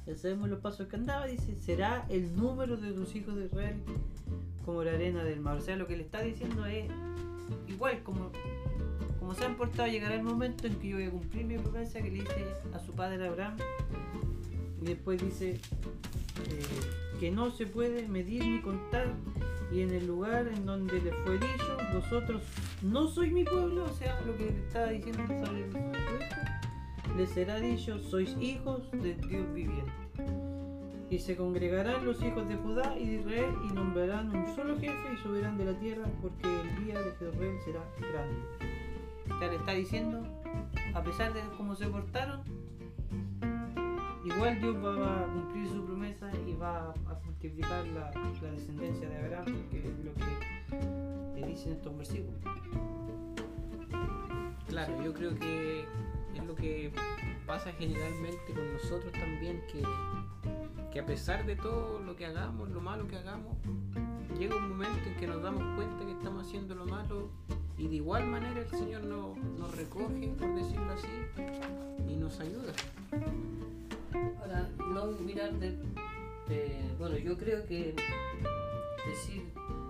ya 0.06 0.14
sabemos 0.14 0.50
los 0.50 0.58
pasos 0.60 0.88
que 0.88 0.96
andaba, 0.96 1.26
dice, 1.26 1.56
será 1.58 2.04
el 2.10 2.36
número 2.36 2.76
de 2.76 2.92
tus 2.92 3.14
hijos 3.16 3.34
de 3.34 3.46
Israel 3.46 3.76
como 4.66 4.84
la 4.84 4.92
arena 4.92 5.24
del 5.24 5.40
mar. 5.40 5.56
O 5.56 5.62
sea, 5.62 5.76
lo 5.76 5.86
que 5.86 5.96
le 5.96 6.02
está 6.02 6.20
diciendo 6.20 6.66
es 6.66 6.84
igual 7.66 8.02
como 8.02 8.30
como 9.28 9.38
se 9.38 9.44
han 9.44 9.56
portado, 9.56 9.86
llegará 9.86 10.14
el 10.14 10.22
momento 10.22 10.66
en 10.66 10.76
que 10.76 10.88
yo 10.88 10.96
voy 10.96 11.04
a 11.04 11.10
cumplir 11.10 11.44
mi 11.44 11.58
promesa 11.58 12.00
que 12.00 12.10
le 12.10 12.16
hice 12.20 12.46
a 12.72 12.78
su 12.78 12.92
padre 12.92 13.28
Abraham. 13.28 13.58
Y 14.80 14.86
después 14.86 15.22
dice, 15.22 15.50
eh, 15.50 17.20
que 17.20 17.30
no 17.30 17.50
se 17.50 17.66
puede 17.66 18.08
medir 18.08 18.42
ni 18.42 18.62
contar, 18.62 19.12
y 19.70 19.82
en 19.82 19.90
el 19.90 20.06
lugar 20.06 20.48
en 20.48 20.64
donde 20.64 20.94
le 21.02 21.12
fue 21.12 21.34
dicho, 21.34 21.76
vosotros 21.92 22.42
no 22.80 23.06
sois 23.06 23.30
mi 23.30 23.44
pueblo, 23.44 23.84
o 23.84 23.92
sea, 23.92 24.18
lo 24.22 24.34
que 24.38 24.44
le 24.44 24.60
estaba 24.60 24.88
diciendo 24.88 25.22
sobre 25.26 25.60
hijo, 25.60 25.92
le 27.14 27.26
será 27.26 27.60
dicho, 27.60 27.98
sois 27.98 28.34
hijos 28.40 28.90
de 28.92 29.12
Dios 29.12 29.52
viviente. 29.52 29.92
Y 31.10 31.18
se 31.18 31.36
congregarán 31.36 32.06
los 32.06 32.22
hijos 32.22 32.48
de 32.48 32.56
Judá 32.56 32.96
y 32.98 33.06
de 33.06 33.14
Israel 33.16 33.54
y 33.68 33.74
nombrarán 33.74 34.34
un 34.34 34.56
solo 34.56 34.74
jefe 34.78 35.12
y 35.12 35.22
subirán 35.22 35.58
de 35.58 35.66
la 35.66 35.78
tierra 35.78 36.06
porque 36.22 36.48
el 36.48 36.86
día 36.86 36.98
de 36.98 37.10
Israel 37.10 37.58
será 37.62 37.84
grande. 37.98 38.77
Sea, 39.38 39.48
le 39.48 39.56
está 39.56 39.72
diciendo, 39.72 40.22
a 40.94 41.02
pesar 41.02 41.32
de 41.32 41.42
cómo 41.56 41.74
se 41.74 41.86
portaron, 41.86 42.42
igual 44.24 44.60
Dios 44.60 44.76
va 44.84 45.22
a 45.22 45.26
cumplir 45.26 45.68
su 45.68 45.84
promesa 45.84 46.30
y 46.46 46.54
va 46.54 46.90
a 46.90 47.18
multiplicar 47.24 47.86
la, 47.88 48.10
descendencia 48.50 49.08
de 49.08 49.16
Abraham, 49.18 49.44
porque 49.44 49.78
es 49.78 50.04
lo 50.04 50.14
que 50.14 51.40
le 51.40 51.46
dicen 51.46 51.72
estos 51.72 51.96
versículos. 51.96 52.40
Claro, 54.68 55.02
yo 55.02 55.12
creo 55.14 55.34
que 55.36 55.84
es 56.34 56.44
lo 56.44 56.54
que 56.54 56.92
pasa 57.46 57.72
generalmente 57.72 58.52
con 58.54 58.72
nosotros 58.72 59.12
también, 59.12 59.62
que, 59.72 59.82
que 60.92 61.00
a 61.00 61.06
pesar 61.06 61.46
de 61.46 61.56
todo 61.56 62.00
lo 62.00 62.16
que 62.16 62.26
hagamos, 62.26 62.68
lo 62.70 62.80
malo 62.80 63.06
que 63.06 63.16
hagamos, 63.16 63.56
llega 64.38 64.56
un 64.56 64.70
momento 64.70 65.08
en 65.08 65.16
que 65.16 65.26
nos 65.26 65.42
damos 65.42 65.62
cuenta 65.76 66.04
que 66.04 66.12
estamos 66.12 66.46
haciendo 66.46 66.74
lo 66.74 66.86
malo 66.86 67.30
y 67.78 67.86
de 67.86 67.94
igual 67.94 68.26
manera 68.26 68.60
el 68.60 68.68
Señor 68.70 69.04
nos, 69.04 69.36
nos 69.36 69.76
recoge, 69.76 70.28
por 70.38 70.54
decirlo 70.54 70.92
así, 70.92 72.08
y 72.08 72.16
nos 72.16 72.40
ayuda. 72.40 72.72
Ahora, 74.40 74.68
no 74.78 75.06
mirar 75.24 75.52
de, 75.54 75.78
Bueno, 76.98 77.16
yo 77.18 77.38
creo 77.38 77.64
que 77.66 77.94
decir 79.06 79.44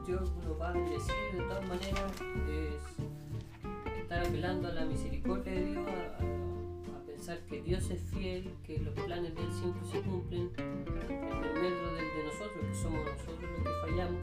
Dios 0.07 0.31
nos 0.45 0.61
va 0.61 0.69
a 0.69 0.73
bendecir 0.73 1.15
de 1.33 1.43
todas 1.43 1.67
maneras 1.67 2.13
es 2.49 3.99
estar 4.01 4.21
apelando 4.27 4.69
a 4.69 4.73
la 4.73 4.85
misericordia 4.85 5.53
de 5.53 5.65
Dios, 5.65 5.87
a, 5.89 7.07
pensar 7.07 7.39
que 7.47 7.63
Dios 7.63 7.91
es 7.91 8.03
fiel, 8.13 8.51
que 8.65 8.79
los 8.79 8.95
planes 8.95 9.35
de 9.35 9.43
Él 9.43 9.53
siempre 9.53 9.89
se 9.91 10.01
cumplen 10.03 10.51
en 10.59 11.45
el 11.45 11.55
medio 11.55 11.93
de, 11.93 12.03
de 12.03 12.25
nosotros, 12.25 12.67
que 12.69 12.75
somos 12.75 13.01
nosotros 13.05 13.51
los 13.51 13.63
que 13.63 13.91
fallamos. 13.91 14.21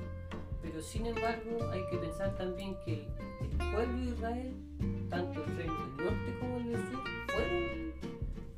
Pero 0.62 0.81
sin 0.81 1.05
embargo, 1.07 1.69
hay 1.72 1.81
que 1.89 1.98
pensar 1.98 2.36
también 2.38 2.75
que 2.86 3.07
pueblo 3.75 3.98
de 3.98 4.05
Israel, 4.05 4.53
tanto 5.10 5.44
el 5.44 5.58
reino 5.58 5.74
del 5.74 6.05
norte 6.05 6.39
como 6.39 6.58
el 6.58 6.72
del 6.72 6.82
sur, 6.89 7.03
fueron 7.27 7.94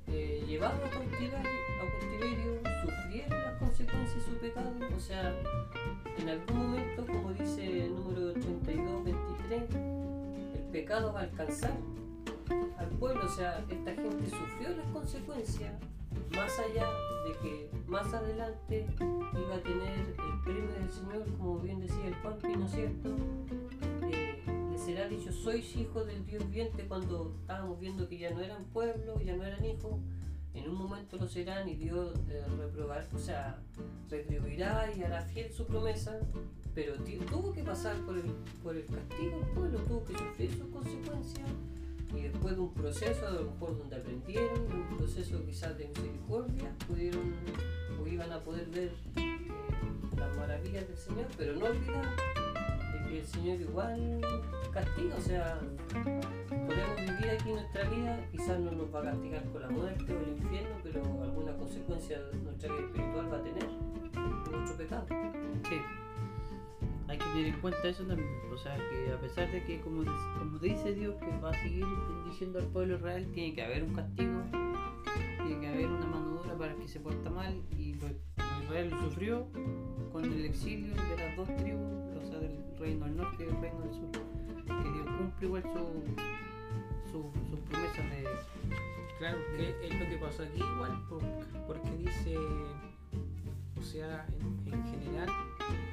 eh, 0.09 0.45
llevados 0.47 0.79
a 0.85 0.89
cautiverio, 0.91 2.61
sufrieron 2.85 3.43
las 3.43 3.57
consecuencias 3.57 4.15
de 4.15 4.21
su 4.21 4.37
pecado, 4.37 4.71
o 4.95 4.99
sea, 4.99 5.33
en 6.19 6.29
algún 6.29 6.57
momento, 6.57 7.07
como 7.07 7.33
dice 7.33 7.85
el 7.85 7.95
número 7.95 8.33
32, 8.33 9.03
23, 9.05 9.63
el 10.53 10.61
pecado 10.71 11.13
va 11.13 11.21
a 11.21 11.23
alcanzar 11.23 11.73
al 12.77 12.87
pueblo, 12.99 13.25
o 13.25 13.29
sea, 13.29 13.65
esta 13.69 13.95
gente 13.95 14.29
sufrió 14.29 14.69
las 14.69 14.85
consecuencias, 14.93 15.73
más 16.29 16.59
allá 16.59 16.85
de 17.25 17.33
que 17.41 17.69
más 17.87 18.13
adelante 18.13 18.85
iba 18.99 19.55
a 19.55 19.63
tener 19.63 19.97
el 19.97 20.41
premio 20.43 20.73
del 20.73 20.91
Señor, 20.91 21.25
como 21.39 21.57
bien 21.57 21.79
decía 21.79 22.05
el 22.05 22.15
Juanpi, 22.17 22.55
¿no 22.55 22.65
es 22.65 22.71
cierto? 22.71 23.15
Será 24.87 25.05
dicho, 25.09 25.33
sois 25.33 25.75
hijos 25.75 26.07
del 26.07 26.25
Dios 26.25 26.45
viviente 26.45 26.87
cuando 26.87 27.35
estábamos 27.41 27.77
viendo 27.77 28.07
que 28.07 28.19
ya 28.19 28.31
no 28.31 28.39
eran 28.39 28.63
pueblo, 28.71 29.19
ya 29.19 29.35
no 29.35 29.43
eran 29.43 29.65
hijos, 29.65 29.99
en 30.53 30.69
un 30.69 30.77
momento 30.77 31.17
lo 31.17 31.27
serán 31.27 31.67
y 31.67 31.75
Dios 31.75 32.17
eh, 32.29 32.41
reprobar, 32.57 33.05
o 33.13 33.19
sea, 33.19 33.59
retribuirá 34.09 34.89
y 34.95 35.03
hará 35.03 35.23
fiel 35.23 35.51
su 35.51 35.65
promesa, 35.65 36.17
pero 36.73 36.93
tuvo 37.29 37.51
que 37.51 37.63
pasar 37.63 37.97
por 38.05 38.17
el, 38.17 38.31
por 38.63 38.77
el 38.77 38.85
castigo 38.85 39.41
el 39.45 39.53
pueblo, 39.53 39.79
tuvo 39.79 40.05
que 40.05 40.17
sufrir 40.17 40.51
sus 40.57 40.67
consecuencias 40.67 41.49
y 42.15 42.21
después 42.21 42.55
de 42.55 42.61
un 42.61 42.73
proceso, 42.73 43.27
a 43.27 43.31
lo 43.31 43.51
mejor 43.51 43.77
donde 43.77 43.97
aprendieron, 43.97 44.71
un 44.71 44.97
proceso 44.97 45.45
quizás 45.45 45.77
de 45.77 45.89
misericordia, 45.89 46.73
pudieron 46.87 47.33
o 48.01 48.07
iban 48.07 48.31
a 48.31 48.39
poder 48.39 48.69
ver 48.69 48.93
eh, 49.17 49.47
las 50.17 50.33
maravillas 50.37 50.87
del 50.87 50.97
Señor, 50.97 51.27
pero 51.35 51.55
no 51.57 51.65
olvidar 51.65 52.56
el 53.15 53.25
Señor 53.25 53.61
igual 53.61 54.21
castiga, 54.73 55.15
o 55.15 55.21
sea, 55.21 55.59
podemos 56.49 56.95
vivir 56.97 57.29
aquí 57.31 57.51
nuestra 57.51 57.89
vida, 57.89 58.19
quizás 58.31 58.59
no 58.59 58.71
nos 58.71 58.93
va 58.93 58.99
a 58.99 59.03
castigar 59.03 59.43
con 59.51 59.61
la 59.61 59.69
muerte 59.69 60.13
o 60.13 60.21
el 60.21 60.37
infierno, 60.37 60.75
pero 60.83 61.01
alguna 61.23 61.55
consecuencia 61.57 62.19
nuestra 62.43 62.71
vida 62.73 62.85
espiritual 62.85 63.33
va 63.33 63.37
a 63.37 63.43
tener 63.43 63.69
nuestro 64.51 64.77
pecado. 64.77 65.05
Sí. 65.69 65.77
Hay 67.07 67.17
que 67.17 67.23
tener 67.23 67.45
en 67.47 67.61
cuenta 67.61 67.87
eso 67.87 68.03
también. 68.03 68.29
O 68.53 68.57
sea, 68.57 68.75
que 68.75 69.13
a 69.13 69.19
pesar 69.19 69.49
de 69.51 69.63
que, 69.63 69.79
como, 69.79 70.03
como 70.37 70.59
dice 70.59 70.93
Dios, 70.93 71.15
que 71.15 71.37
va 71.39 71.51
a 71.51 71.63
seguir 71.63 71.85
bendiciendo 71.85 72.59
al 72.59 72.65
pueblo 72.65 72.97
Israel, 72.97 73.31
tiene 73.33 73.53
que 73.53 73.63
haber 73.63 73.83
un 73.83 73.93
castigo, 73.93 74.41
tiene 75.37 75.61
que 75.61 75.67
haber 75.67 75.87
una 75.87 76.05
mano 76.05 76.41
dura 76.41 76.57
para 76.57 76.75
que 76.75 76.87
se 76.87 76.99
porta 76.99 77.29
mal. 77.29 77.61
Y 77.77 77.93
lo, 77.95 78.07
Israel 78.63 78.89
lo 78.89 79.01
sufrió 79.01 79.47
con 80.11 80.25
el 80.25 80.45
exilio 80.45 80.93
de 80.95 81.17
las 81.17 81.37
dos 81.37 81.47
tribus, 81.55 81.93
del 82.39 82.57
reino 82.79 83.05
del 83.05 83.17
norte 83.17 83.43
y 83.43 83.45
del 83.47 83.61
reino 83.61 83.79
del 83.81 83.91
sur. 83.93 84.11
Que 84.11 84.91
Dios 84.91 85.07
cumple 85.17 85.47
igual 85.47 85.63
su, 85.63 87.11
su, 87.11 87.31
sus 87.49 87.59
promesas 87.61 88.09
de. 88.11 88.27
Claro, 89.19 89.37
que 89.55 89.87
es 89.87 89.99
lo 89.99 90.05
que 90.09 90.17
pasó 90.17 90.43
aquí 90.43 90.59
igual, 90.61 91.03
por- 91.09 91.65
porque 91.65 91.89
dice, 91.97 92.37
o 92.37 93.81
sea, 93.81 94.27
en, 94.67 94.73
en 94.73 94.83
general, 94.85 95.29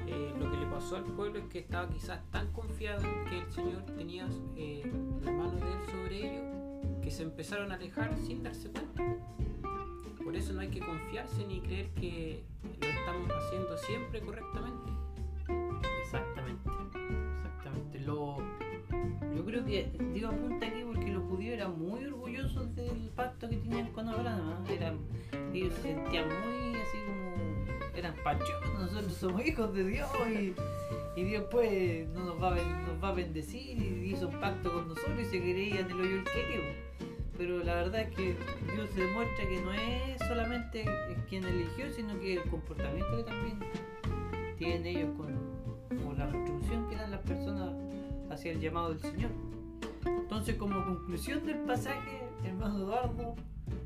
eh, 0.05 0.31
lo 0.39 0.51
que 0.51 0.57
le 0.57 0.65
pasó 0.67 0.97
al 0.97 1.05
pueblo 1.05 1.39
es 1.39 1.45
que 1.45 1.59
estaba 1.59 1.89
quizás 1.89 2.19
tan 2.31 2.51
confiado 2.53 3.01
que 3.29 3.39
el 3.39 3.51
Señor 3.51 3.81
tenía 3.97 4.27
eh, 4.55 4.83
la 5.23 5.31
mano 5.31 5.53
de 5.53 5.71
Él 5.71 5.79
sobre 5.89 6.17
ellos, 6.37 7.01
que 7.01 7.09
se 7.09 7.23
empezaron 7.23 7.71
a 7.71 7.75
alejar 7.75 8.15
sin 8.19 8.43
darse 8.43 8.69
cuenta. 8.69 9.03
Por 10.23 10.35
eso 10.35 10.53
no 10.53 10.59
hay 10.61 10.69
que 10.69 10.79
confiarse 10.79 11.45
ni 11.47 11.61
creer 11.61 11.89
que 11.95 12.43
lo 12.81 12.87
estamos 12.87 13.29
haciendo 13.31 13.77
siempre 13.77 14.21
correctamente. 14.21 14.91
Creo 19.55 19.65
que 19.65 19.89
Dios 20.13 20.33
apunta 20.33 20.65
aquí 20.65 20.83
porque 20.83 21.07
los 21.11 21.23
judíos 21.29 21.53
eran 21.53 21.79
muy 21.79 22.03
orgullosos 22.03 22.75
del 22.75 23.09
pacto 23.15 23.49
que 23.49 23.55
tenían 23.55 23.87
con 23.93 24.09
Abraham. 24.09 24.41
¿ah? 24.41 24.63
Eran, 24.69 24.99
ellos 25.53 25.73
se 25.75 25.93
sentían 25.93 26.27
muy 26.27 26.75
así 26.75 26.97
como. 27.05 27.95
Eran 27.95 28.13
pachosos, 28.23 28.73
nosotros 28.77 29.13
somos 29.13 29.45
hijos 29.45 29.73
de 29.73 29.85
Dios 29.85 30.09
y, 30.29 30.53
y 31.19 31.23
Dios 31.23 31.45
pues 31.49 32.09
no 32.09 32.25
nos 32.25 32.43
va, 32.43 32.53
a, 32.53 32.55
nos 32.55 33.01
va 33.01 33.09
a 33.09 33.13
bendecir 33.13 33.81
y 33.81 34.11
hizo 34.11 34.27
un 34.27 34.37
pacto 34.41 34.73
con 34.73 34.89
nosotros 34.89 35.17
y 35.21 35.25
se 35.25 35.39
creían 35.39 35.89
el 35.89 36.01
hoyo 36.01 36.15
el 36.17 36.23
queque. 36.25 36.75
Pero 37.37 37.63
la 37.63 37.75
verdad 37.75 38.01
es 38.01 38.13
que 38.13 38.35
Dios 38.73 38.89
se 38.93 39.01
demuestra 39.01 39.47
que 39.47 39.61
no 39.61 39.71
es 39.71 40.19
solamente 40.27 40.85
quien 41.29 41.45
eligió, 41.45 41.89
sino 41.93 42.19
que 42.19 42.33
el 42.33 42.43
comportamiento 42.49 43.15
que 43.15 43.23
también 43.23 43.59
tienen 44.57 44.85
ellos 44.85 45.09
con, 45.15 46.03
con 46.03 46.17
la 46.17 46.25
retribución 46.25 46.89
que 46.89 46.97
dan 46.97 47.11
las 47.11 47.21
personas 47.21 47.71
hacia 48.29 48.51
el 48.51 48.59
llamado 48.59 48.89
del 48.89 48.99
Señor. 48.99 49.44
Entonces, 50.35 50.57
como 50.57 50.83
conclusión 50.83 51.45
del 51.45 51.59
pasaje, 51.59 52.19
hermano 52.43 52.79
Eduardo, 52.79 53.35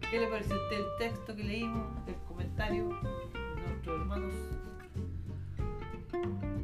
¿qué 0.09 0.19
le 0.19 0.27
parece 0.29 0.51
a 0.51 0.57
usted 0.57 0.77
el 0.77 0.85
texto 0.97 1.35
que 1.35 1.43
leímos, 1.43 1.85
el 2.07 2.15
comentario 2.27 2.89
de 2.89 3.67
nuestros 3.67 4.01
hermanos? 4.01 4.33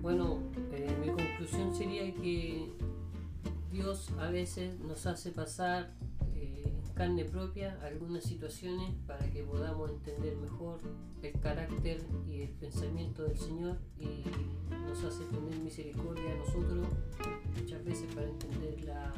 Bueno, 0.01 0.39
eh, 0.71 0.97
mi 0.99 1.11
conclusión 1.11 1.71
sería 1.75 2.11
que 2.15 2.73
Dios 3.71 4.11
a 4.19 4.31
veces 4.31 4.79
nos 4.79 5.05
hace 5.05 5.29
pasar 5.29 5.91
carne 6.95 7.25
propia 7.25 7.77
algunas 7.83 8.23
situaciones 8.23 8.93
para 9.05 9.29
que 9.29 9.43
podamos 9.43 9.91
entender 9.91 10.37
mejor 10.37 10.79
el 11.21 11.37
carácter 11.41 12.01
y 12.25 12.43
el 12.43 12.49
pensamiento 12.51 13.23
del 13.23 13.37
Señor 13.37 13.77
y 13.99 14.23
nos 14.71 15.03
hace 15.03 15.25
tener 15.25 15.57
misericordia 15.57 16.31
a 16.31 16.37
nosotros 16.37 16.87
muchas 17.59 17.83
veces 17.83 18.07
para 18.15 18.27
entender 18.27 18.85
la, 18.85 19.13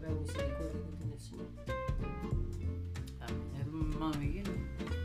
gran 0.00 0.20
misericordia 0.20 0.72
que 0.72 0.96
tiene 0.96 1.14
el 1.14 1.20
Señor. 1.20 1.46
Hermano 3.60 4.18
Miguel. 4.18 4.46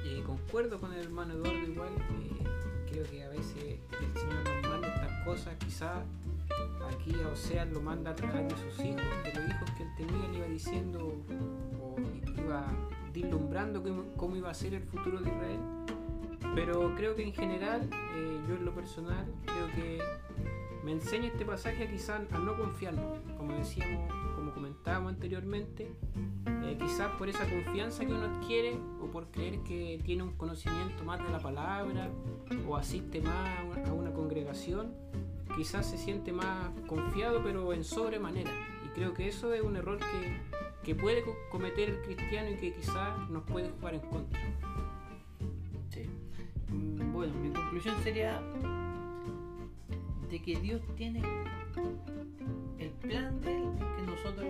Y 0.03 0.21
concuerdo 0.21 0.79
con 0.79 0.91
el 0.93 1.03
hermano 1.03 1.35
Eduardo 1.35 1.71
igual, 1.71 1.89
eh, 1.89 2.89
creo 2.89 3.03
que 3.11 3.23
a 3.23 3.29
veces 3.29 3.79
el 3.91 4.19
Señor 4.19 4.43
nos 4.43 4.71
manda 4.71 4.87
estas 4.87 5.23
cosas, 5.23 5.55
quizás 5.59 6.03
aquí 6.89 7.13
a 7.57 7.65
lo 7.65 7.81
manda 7.81 8.11
a 8.11 8.15
través 8.15 8.47
de 8.47 8.55
sus 8.55 8.85
hijos, 8.85 9.01
de 9.23 9.33
los 9.35 9.49
hijos 9.49 9.71
que 9.77 9.83
él 9.83 9.89
tenía, 9.97 10.27
le 10.29 10.37
iba 10.37 10.47
diciendo 10.47 11.13
iba 12.47 12.65
cómo, 14.15 14.35
iba 14.35 14.49
a 14.49 14.53
ser 14.53 14.73
el 14.73 14.83
futuro 14.83 15.19
de 15.19 15.29
Israel. 15.29 15.59
Pero 16.55 16.95
creo 16.95 17.15
que 17.15 17.23
en 17.23 17.33
general, 17.33 17.89
eh, 17.91 18.39
yo 18.47 18.55
en 18.55 18.65
lo 18.65 18.73
personal, 18.73 19.25
creo 19.45 19.67
que 19.75 19.99
me 20.83 20.93
enseña 20.93 21.27
este 21.27 21.45
pasaje 21.45 21.89
quizás 21.89 22.21
a 22.31 22.39
no 22.39 22.57
confiarnos, 22.57 23.19
como 23.37 23.53
decíamos, 23.53 24.11
como 24.35 24.53
comentábamos 24.53 25.13
anteriormente, 25.13 25.91
eh, 26.63 26.77
quizás 26.79 27.11
por 27.17 27.27
esa 27.29 27.43
confianza 27.49 28.05
que 28.05 28.13
uno 28.13 28.25
adquiere 28.25 28.79
o 29.01 29.07
por 29.11 29.29
creer 29.29 29.59
que 29.63 29.99
tiene 30.03 30.23
un 30.23 30.37
conocimiento 30.37 31.03
más 31.03 31.19
de 31.23 31.29
la 31.29 31.39
palabra 31.39 32.09
o 32.67 32.77
asiste 32.77 33.21
más 33.21 33.59
a 33.59 33.63
una, 33.63 33.89
a 33.89 33.93
una 33.93 34.13
congregación, 34.13 34.93
quizás 35.55 35.85
se 35.85 35.97
siente 35.97 36.31
más 36.31 36.71
confiado 36.87 37.41
pero 37.43 37.73
en 37.73 37.83
sobremanera. 37.83 38.51
Y 38.85 38.89
creo 38.89 39.13
que 39.13 39.27
eso 39.27 39.53
es 39.53 39.61
un 39.61 39.75
error 39.75 39.97
que, 39.97 40.66
que 40.87 40.95
puede 40.95 41.21
co- 41.21 41.35
cometer 41.51 41.89
el 41.89 42.01
cristiano 42.01 42.49
y 42.49 42.55
que 42.55 42.73
quizás 42.73 43.29
nos 43.29 43.43
puede 43.43 43.69
jugar 43.71 43.95
en 43.95 43.99
contra. 43.99 44.39
Sí. 45.89 46.03
Mm, 46.71 47.11
Bueno, 47.11 47.33
mi 47.43 47.49
conclusión 47.51 47.95
sería 48.03 48.41
de 50.29 50.41
que 50.41 50.55
Dios 50.61 50.81
tiene 50.95 51.21
el 52.79 52.89
plan 52.91 53.41
de 53.41 53.53
él 53.57 53.69
que 53.97 54.03
nosotros, 54.03 54.47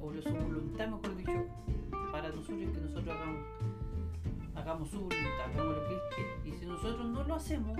o 0.00 0.10
lo- 0.12 0.22
su 0.22 0.30
voluntad, 0.34 0.86
mejor 0.88 1.16
dicho, 1.18 1.44
para 2.10 2.28
nosotros 2.30 2.58
es 2.62 2.70
que 2.70 2.80
nosotros 2.80 3.08
hagamos, 3.16 3.44
hagamos 4.54 4.88
su 4.90 4.96
voluntad, 5.00 5.44
hagamos 5.52 5.76
lo 5.76 5.88
que 5.88 5.94
Él 5.94 6.00
quiere. 6.14 6.30
Y 6.56 6.58
si 6.58 6.64
nosotros 6.66 7.06
no 7.06 7.22
lo 7.24 7.34
hacemos, 7.34 7.76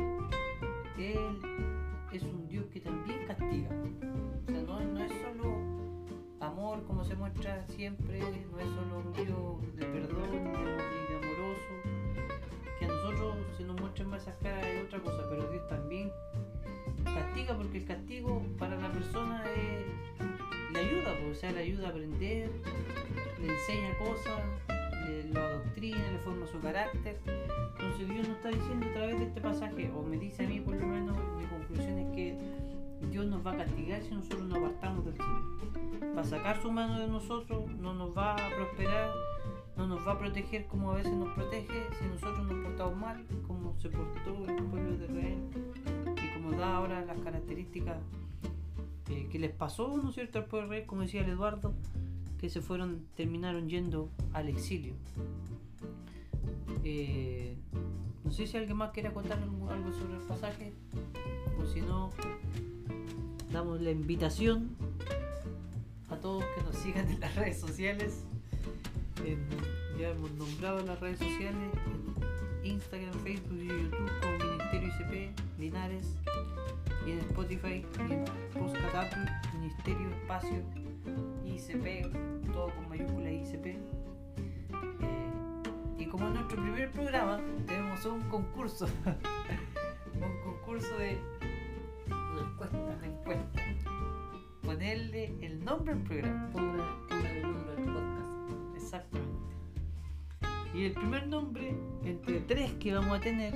Él 0.99 1.39
es 2.13 2.23
un 2.25 2.47
Dios 2.49 2.67
que 2.67 2.81
también 2.81 3.27
castiga. 3.27 3.71
O 3.71 4.51
sea, 4.53 4.63
no, 4.63 4.81
no 4.81 5.01
es 5.05 5.13
solo 5.23 5.66
amor 6.47 6.85
como 6.85 7.05
se 7.05 7.15
muestra 7.17 7.67
siempre, 7.69 8.21
no 8.21 8.59
es 8.59 8.67
solo 8.67 8.99
un 8.99 9.13
Dios 9.13 9.77
de 9.77 9.85
perdón 9.87 10.29
y 10.33 10.39
de, 10.39 11.17
amoroso, 11.19 11.73
que 12.79 12.85
a 12.85 12.89
nosotros 12.89 13.37
se 13.57 13.65
nos 13.65 13.81
muestran 13.81 14.09
más 14.11 14.23
esas 14.23 14.37
caras 14.37 14.63
de 14.63 14.83
otra 14.83 15.01
cosa, 15.01 15.25
pero 15.29 15.51
Dios 15.51 15.69
también 15.69 16.13
castiga 17.05 17.57
porque 17.57 17.79
el 17.79 17.85
castigo 17.85 18.43
para 18.59 18.77
la 18.77 18.91
persona 18.93 19.43
le 20.73 20.79
ayuda, 20.79 21.15
pues, 21.21 21.37
o 21.37 21.41
sea, 21.41 21.53
le 21.53 21.61
ayuda 21.61 21.89
a 21.89 21.91
aprender, 21.91 22.51
le 23.41 23.53
enseña 23.53 23.99
cosas, 23.99 24.41
le, 25.09 25.25
lo 25.25 25.41
adoctrina, 25.41 26.13
le 26.13 26.19
forma 26.19 26.47
su 26.47 26.61
carácter. 26.61 27.17
Entonces 27.79 28.09
Dios 28.09 28.29
nos 28.29 28.37
está 28.37 28.49
diciendo 28.51 28.87
a 28.87 28.93
través 28.93 29.19
de 29.19 29.27
este 29.27 29.41
pasaje, 29.41 29.91
o 29.95 30.03
me 30.03 30.17
dice 30.17 30.45
a 30.45 30.49
mí 30.49 30.61
por 30.61 30.77
lo 30.77 30.87
menos, 30.87 31.17
mi 31.37 31.45
conclusión 31.47 31.99
es 31.99 32.15
que 32.15 32.39
Dios 33.11 33.27
nos 33.27 33.47
va 33.47 33.53
a 33.53 33.57
castigar 33.59 34.03
si 34.03 34.15
nosotros 34.15 34.47
nos 34.49 34.59
apartamos 34.59 35.05
del 35.05 35.17
Señor. 35.17 36.17
Va 36.17 36.21
a 36.21 36.25
sacar 36.25 36.63
su 36.63 36.71
mano 36.71 36.99
de 36.99 37.09
nosotros, 37.09 37.71
no 37.79 37.95
nos 37.95 38.17
va 38.17 38.35
a 38.35 38.57
prosperar, 38.57 39.13
no 39.77 39.87
nos 39.87 40.07
va 40.07 40.13
a 40.13 40.19
proteger 40.19 40.67
como 40.67 40.93
a 40.93 40.97
veces 40.97 41.13
nos 41.13 41.33
protege 41.35 41.87
si 41.99 42.07
nosotros 42.07 42.47
nos 42.47 42.65
portamos 42.65 42.97
mal, 42.97 43.25
como 43.47 43.79
se 43.79 43.91
portó 43.91 44.45
el 44.49 44.65
pueblo 44.65 44.97
de 44.97 45.05
Israel 45.05 45.39
y 46.23 46.35
como 46.35 46.53
da 46.53 46.77
ahora 46.77 47.05
las 47.05 47.19
características 47.21 47.99
eh, 49.11 49.29
que 49.31 49.39
les 49.39 49.53
pasó, 49.53 49.97
¿no 50.03 50.09
es 50.09 50.15
cierto?, 50.15 50.39
al 50.39 50.47
pueblo 50.47 50.69
de 50.69 50.77
Israel, 50.77 50.87
como 50.87 51.03
decía 51.03 51.21
el 51.21 51.31
Eduardo, 51.31 51.75
que 52.39 52.49
se 52.49 52.61
fueron, 52.61 53.07
terminaron 53.15 53.69
yendo 53.69 54.11
al 54.33 54.49
exilio. 54.49 54.95
Eh, 56.85 57.57
no 58.25 58.31
sé 58.31 58.47
si 58.47 58.57
alguien 58.57 58.77
más 58.77 58.91
quiere 58.91 59.13
contar 59.13 59.39
algo 59.39 59.93
sobre 59.93 60.17
el 60.17 60.23
pasaje, 60.23 60.73
o 61.61 61.67
si 61.67 61.81
no, 61.81 62.11
damos 63.57 63.81
la 63.81 63.91
invitación 63.91 64.77
a 66.11 66.17
todos 66.17 66.45
que 66.55 66.63
nos 66.63 66.77
sigan 66.77 67.09
en 67.09 67.21
las 67.21 67.35
redes 67.37 67.59
sociales. 67.59 68.23
Ya 69.99 70.11
hemos 70.11 70.31
nombrado 70.33 70.85
las 70.85 71.01
redes 71.01 71.19
sociales, 71.19 71.71
Instagram, 72.63 73.15
Facebook 73.21 73.59
y 73.59 73.69
YouTube 73.69 74.11
como 74.21 74.39
Ministerio 74.45 74.89
ICP 74.89 75.59
Linares 75.59 76.07
y 77.07 77.13
en 77.13 77.19
Spotify 77.21 77.83
y 77.99 78.13
en 78.13 78.25
Apple, 78.95 79.25
Ministerio 79.59 80.07
Espacio 80.11 80.63
ICP, 81.47 82.13
todo 82.53 82.69
con 82.75 82.91
mayúscula 82.91 83.31
ICP. 83.31 83.67
Eh, 83.69 83.79
y 85.99 86.05
como 86.05 86.29
es 86.29 86.35
nuestro 86.35 86.61
primer 86.61 86.91
programa, 86.91 87.41
tenemos 87.67 88.05
un 88.05 88.21
concurso. 88.29 88.87
un 90.15 90.41
concurso 90.45 90.99
de 90.99 91.19
Ponerle 94.87 95.35
el 95.45 95.65
nombre 95.65 95.95
al 95.95 96.03
programa. 96.05 96.49
El 97.11 97.43
nombre 97.43 97.75
del 97.75 97.85
podcast. 97.87 98.77
Exactamente. 98.77 99.55
Y 100.75 100.85
el 100.85 100.93
primer 100.93 101.27
nombre, 101.27 101.75
entre 102.05 102.39
tres 102.43 102.73
que 102.75 102.95
vamos 102.95 103.19
a 103.19 103.21
tener, 103.21 103.53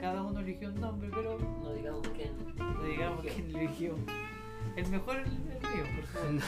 cada 0.00 0.22
uno 0.22 0.40
eligió 0.40 0.70
un 0.70 0.80
nombre, 0.80 1.10
pero 1.12 1.38
No 1.38 1.74
digamos 1.74 2.08
quién. 2.16 2.30
no 2.56 2.84
digamos 2.84 3.20
quién 3.20 3.54
eligió. 3.54 3.96
El 4.74 4.88
mejor 4.88 5.16
el, 5.18 5.26
el 5.26 5.60
mío, 5.60 5.84
por 5.94 6.04
favor. 6.06 6.40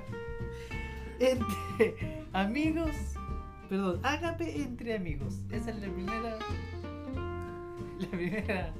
entre 1.20 2.24
amigos, 2.32 2.90
perdón, 3.68 4.00
ágape 4.02 4.60
entre 4.60 4.96
amigos. 4.96 5.38
Esa 5.52 5.70
es 5.70 5.76
la 5.76 5.88
primera. 5.88 6.36
La 8.00 8.08
primera. 8.08 8.72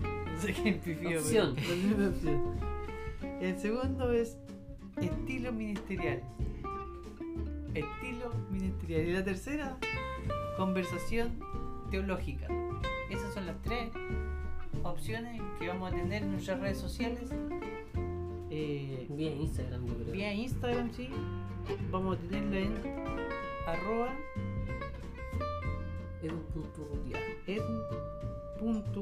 No 0.00 0.40
sé 0.40 0.52
quién 0.52 0.78
pifió, 0.78 1.08
pero- 1.08 1.20
Opción. 1.50 2.60
El 3.40 3.58
segundo 3.58 4.12
es 4.12 4.36
estilo 5.00 5.50
ministerial. 5.52 6.22
Estilo 7.74 8.32
ministerial. 8.50 9.08
Y 9.08 9.12
la 9.12 9.24
tercera, 9.24 9.78
conversación 10.56 11.38
teológica. 11.90 12.46
Esas 13.08 13.32
son 13.32 13.46
las 13.46 13.60
tres 13.62 13.90
opciones 14.82 15.40
que 15.58 15.68
vamos 15.68 15.92
a 15.92 15.96
tener 15.96 16.22
en 16.22 16.32
nuestras 16.32 16.60
redes 16.60 16.78
sociales. 16.78 17.30
Eh, 18.50 19.06
Vía 19.10 19.34
Instagram, 19.34 19.86
yo 19.86 19.94
creo. 19.94 20.12
vía 20.12 20.34
Instagram, 20.34 20.92
sí. 20.92 21.08
Vamos 21.90 22.18
a 22.18 22.20
tenerla 22.20 22.58
en 22.58 22.74
arroba 23.66 24.12
Edu.rutia. 26.22 27.18
edu.urrutia. 27.46 29.00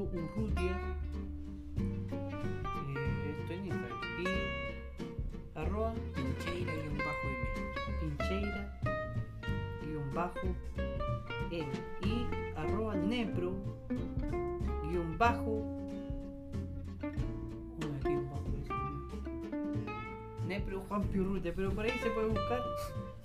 Eh, 1.77 3.35
esto 3.41 3.53
en 3.53 3.65
Instagram. 3.65 3.98
Bajo 10.19 10.39
M 11.49 11.71
y 12.03 12.27
arroba 12.57 12.93
nepro 12.93 13.53
guion 14.83 15.17
bajo 15.17 15.63
nepro 20.45 20.81
Juan 20.89 21.03
Pirrute 21.03 21.53
pero 21.53 21.71
por 21.71 21.85
ahí 21.85 21.97
se 22.03 22.09
puede 22.09 22.27
buscar 22.27 22.61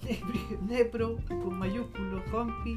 nepro, 0.69 1.17
nepro 1.19 1.19
con 1.43 1.59
mayúsculo 1.59 2.23
Juanpi 2.31 2.75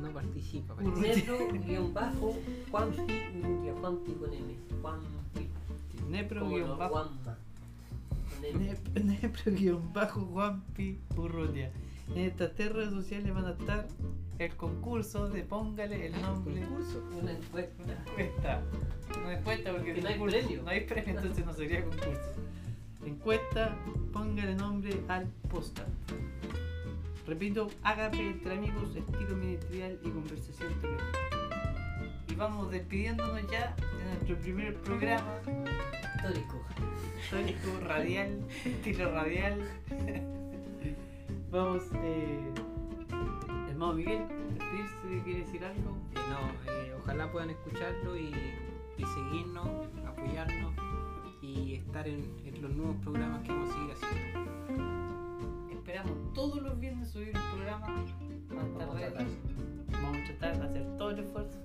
No 0.00 0.10
participa. 0.10 0.74
Netro, 0.80 1.36
guion 1.66 1.92
bajo, 1.92 2.34
Juanpi, 2.70 3.12
Urrutia. 3.36 3.74
Juanpi 3.74 4.12
con 4.12 4.32
M. 4.32 4.56
Juanpi. 4.80 5.48
nepro 6.08 6.48
guion 6.48 6.78
bajo 6.78 7.10
Nepro 8.40 9.52
guion 9.52 9.92
bajo 9.92 10.20
Juanpi 10.22 10.98
Urrutia 11.14 11.70
en 12.14 12.18
estas 12.26 12.54
tres 12.54 12.72
redes 12.72 12.90
sociales 12.90 13.32
van 13.34 13.46
a 13.46 13.50
estar 13.50 13.86
el 14.38 14.56
concurso 14.56 15.28
de 15.28 15.42
póngale 15.42 16.06
el 16.06 16.22
nombre 16.22 16.62
Concurso. 16.62 17.04
Una 17.20 17.32
encuesta. 17.32 17.82
encuesta. 18.16 18.62
No 19.22 19.30
encuesta 19.30 19.72
porque 19.72 19.94
Que 19.94 20.02
no 20.02 20.08
hay 20.08 20.18
premio. 20.18 20.62
No 20.62 20.70
hay 20.70 20.80
premio, 20.80 21.10
entonces 21.10 21.44
no 21.44 21.52
sería 21.52 21.84
concurso. 21.84 22.32
Encuesta, 23.04 23.76
póngale 24.12 24.54
nombre 24.54 24.98
al 25.08 25.26
podcast. 25.50 25.88
Repito, 27.26 27.70
hágame 27.82 28.30
entre 28.30 28.54
amigos, 28.54 28.96
estilo 28.96 29.36
ministerial 29.36 29.98
y 30.02 30.08
conversación 30.08 30.72
teológica. 30.80 31.18
Y 32.28 32.34
vamos 32.34 32.70
despidiéndonos 32.70 33.42
ya 33.50 33.76
de 33.76 34.04
nuestro 34.04 34.36
primer 34.38 34.74
programa 34.80 35.38
Histórico. 36.16 36.64
histórico, 37.22 37.80
radial, 37.86 38.40
estilo 38.64 39.12
radial. 39.12 39.60
Vamos, 41.50 41.82
eh, 41.94 42.52
hermano 43.68 43.94
Miguel, 43.94 44.22
despedirse, 44.50 45.24
¿quiere 45.24 45.40
decir 45.40 45.64
algo? 45.64 45.96
Eh, 46.12 46.18
no, 46.30 46.72
eh, 46.72 46.94
ojalá 47.02 47.32
puedan 47.32 47.50
escucharlo 47.50 48.16
y, 48.16 48.32
y 48.96 49.04
seguirnos, 49.04 49.68
apoyarnos 50.06 50.72
y 51.42 51.74
estar 51.74 52.06
en, 52.06 52.24
en 52.44 52.62
los 52.62 52.70
nuevos 52.70 52.96
programas 53.02 53.42
que 53.42 53.48
vamos 53.48 53.68
a 53.68 53.72
seguir 53.72 53.92
haciendo. 53.94 55.72
Esperamos 55.72 56.32
todos 56.34 56.62
los 56.62 56.78
viernes 56.78 57.10
subir 57.10 57.36
un 57.36 57.58
programa 57.58 58.04
redes. 58.94 59.12
tratar. 59.12 59.26
Vamos 59.90 60.18
a 60.18 60.38
tratar 60.38 60.56
de 60.56 60.66
hacer 60.68 60.96
todo 60.98 61.10
el 61.10 61.18
esfuerzo. 61.18 61.58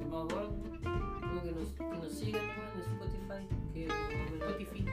Hermano 0.00 0.28
Como 0.28 1.42
que 1.42 1.52
nos, 1.52 1.68
que 1.70 1.98
nos 1.98 2.12
sigan 2.12 2.44
en 2.44 2.80
Spotify, 2.82 3.48
que 3.74 3.86
más 3.88 4.32
Spotify, 4.32 4.84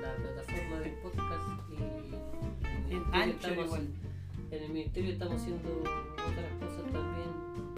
la 0.00 0.14
plataforma 0.16 0.80
del 0.80 0.94
podcast 0.94 1.48
y 1.70 2.51
en 2.96 3.02
el 3.02 3.26
ministerio 3.26 3.62
estamos- 3.62 3.64
igual. 3.66 3.88
En 4.50 4.62
el 4.62 4.70
ministerio 4.72 5.12
estamos 5.12 5.40
haciendo 5.40 5.68
otras 5.80 6.52
cosas 6.60 6.92
también, 6.92 7.30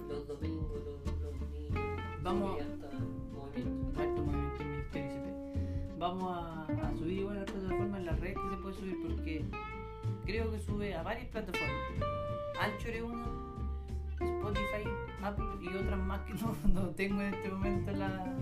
los 0.09 0.27
domingos, 0.27 0.70
los, 0.72 1.07
los 1.07 1.20
domingos. 1.22 2.22
Vamos- 2.22 2.50
movimiento. 2.50 2.87
Harto 3.96 4.22
movimiento 4.22 4.62
en 4.62 4.70
Ministerio 4.70 5.11
ICP. 5.16 5.98
Vamos 5.98 6.33
a, 6.37 6.62
a 6.64 6.94
subir 6.96 7.18
igual 7.20 7.37
a 7.37 7.40
la 7.40 7.46
plataforma 7.46 7.96
en 7.98 8.07
las 8.07 8.20
redes 8.20 8.37
creo 10.27 10.50
que 10.50 10.59
sube 10.61 10.94
a 10.94 11.03
varias 11.03 11.29
plataformas. 11.29 11.70
Anchor 12.61 12.90
es 12.90 13.03
una, 13.03 13.24
Spotify, 14.20 14.88
Apple 15.22 15.44
y 15.62 15.68
otras 15.77 15.98
más 15.98 16.20
que 16.22 16.35
no, 16.42 16.57
no 16.72 16.88
tengo 16.90 17.20
en 17.20 17.35
este 17.35 17.48
momento 17.50 17.92
la, 17.92 18.35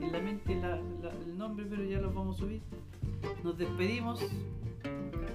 en 0.00 0.12
la 0.12 0.18
mente 0.20 0.54
la- 0.56 0.80
la- 1.02 1.10
el 1.24 1.38
nombre, 1.38 1.66
pero 1.68 1.84
ya 1.84 2.00
los 2.00 2.12
vamos 2.14 2.36
a 2.36 2.40
subir. 2.40 2.60
Nos 3.44 3.56
despedimos. 3.56 4.20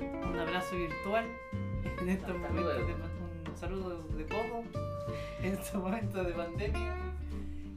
Un 0.02 0.40
abrazo 0.40 0.76
virtual 0.76 1.26
en 2.02 2.10
estos 2.10 2.30
Hasta 2.30 2.34
momentos 2.50 2.64
luego. 2.64 2.88
de 2.88 2.94
un 3.50 3.58
saludo 3.58 4.04
de 4.16 4.26
codo 4.26 4.64
en 5.44 5.54
estos 5.54 5.82
momentos 5.82 6.26
de 6.26 6.34
pandemia. 6.34 6.96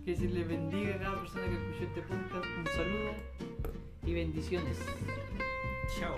Que 0.05 0.17
se 0.17 0.25
les 0.29 0.47
bendiga 0.49 0.97
a 0.97 0.99
cada 0.99 1.21
persona 1.21 1.45
que 1.47 1.55
escuchó 1.55 1.85
este 1.85 2.03
podcast. 2.03 2.47
Un 2.59 2.67
saludo 2.67 3.13
y 4.05 4.15
bendiciones. 4.15 4.79
Chao. 5.99 6.15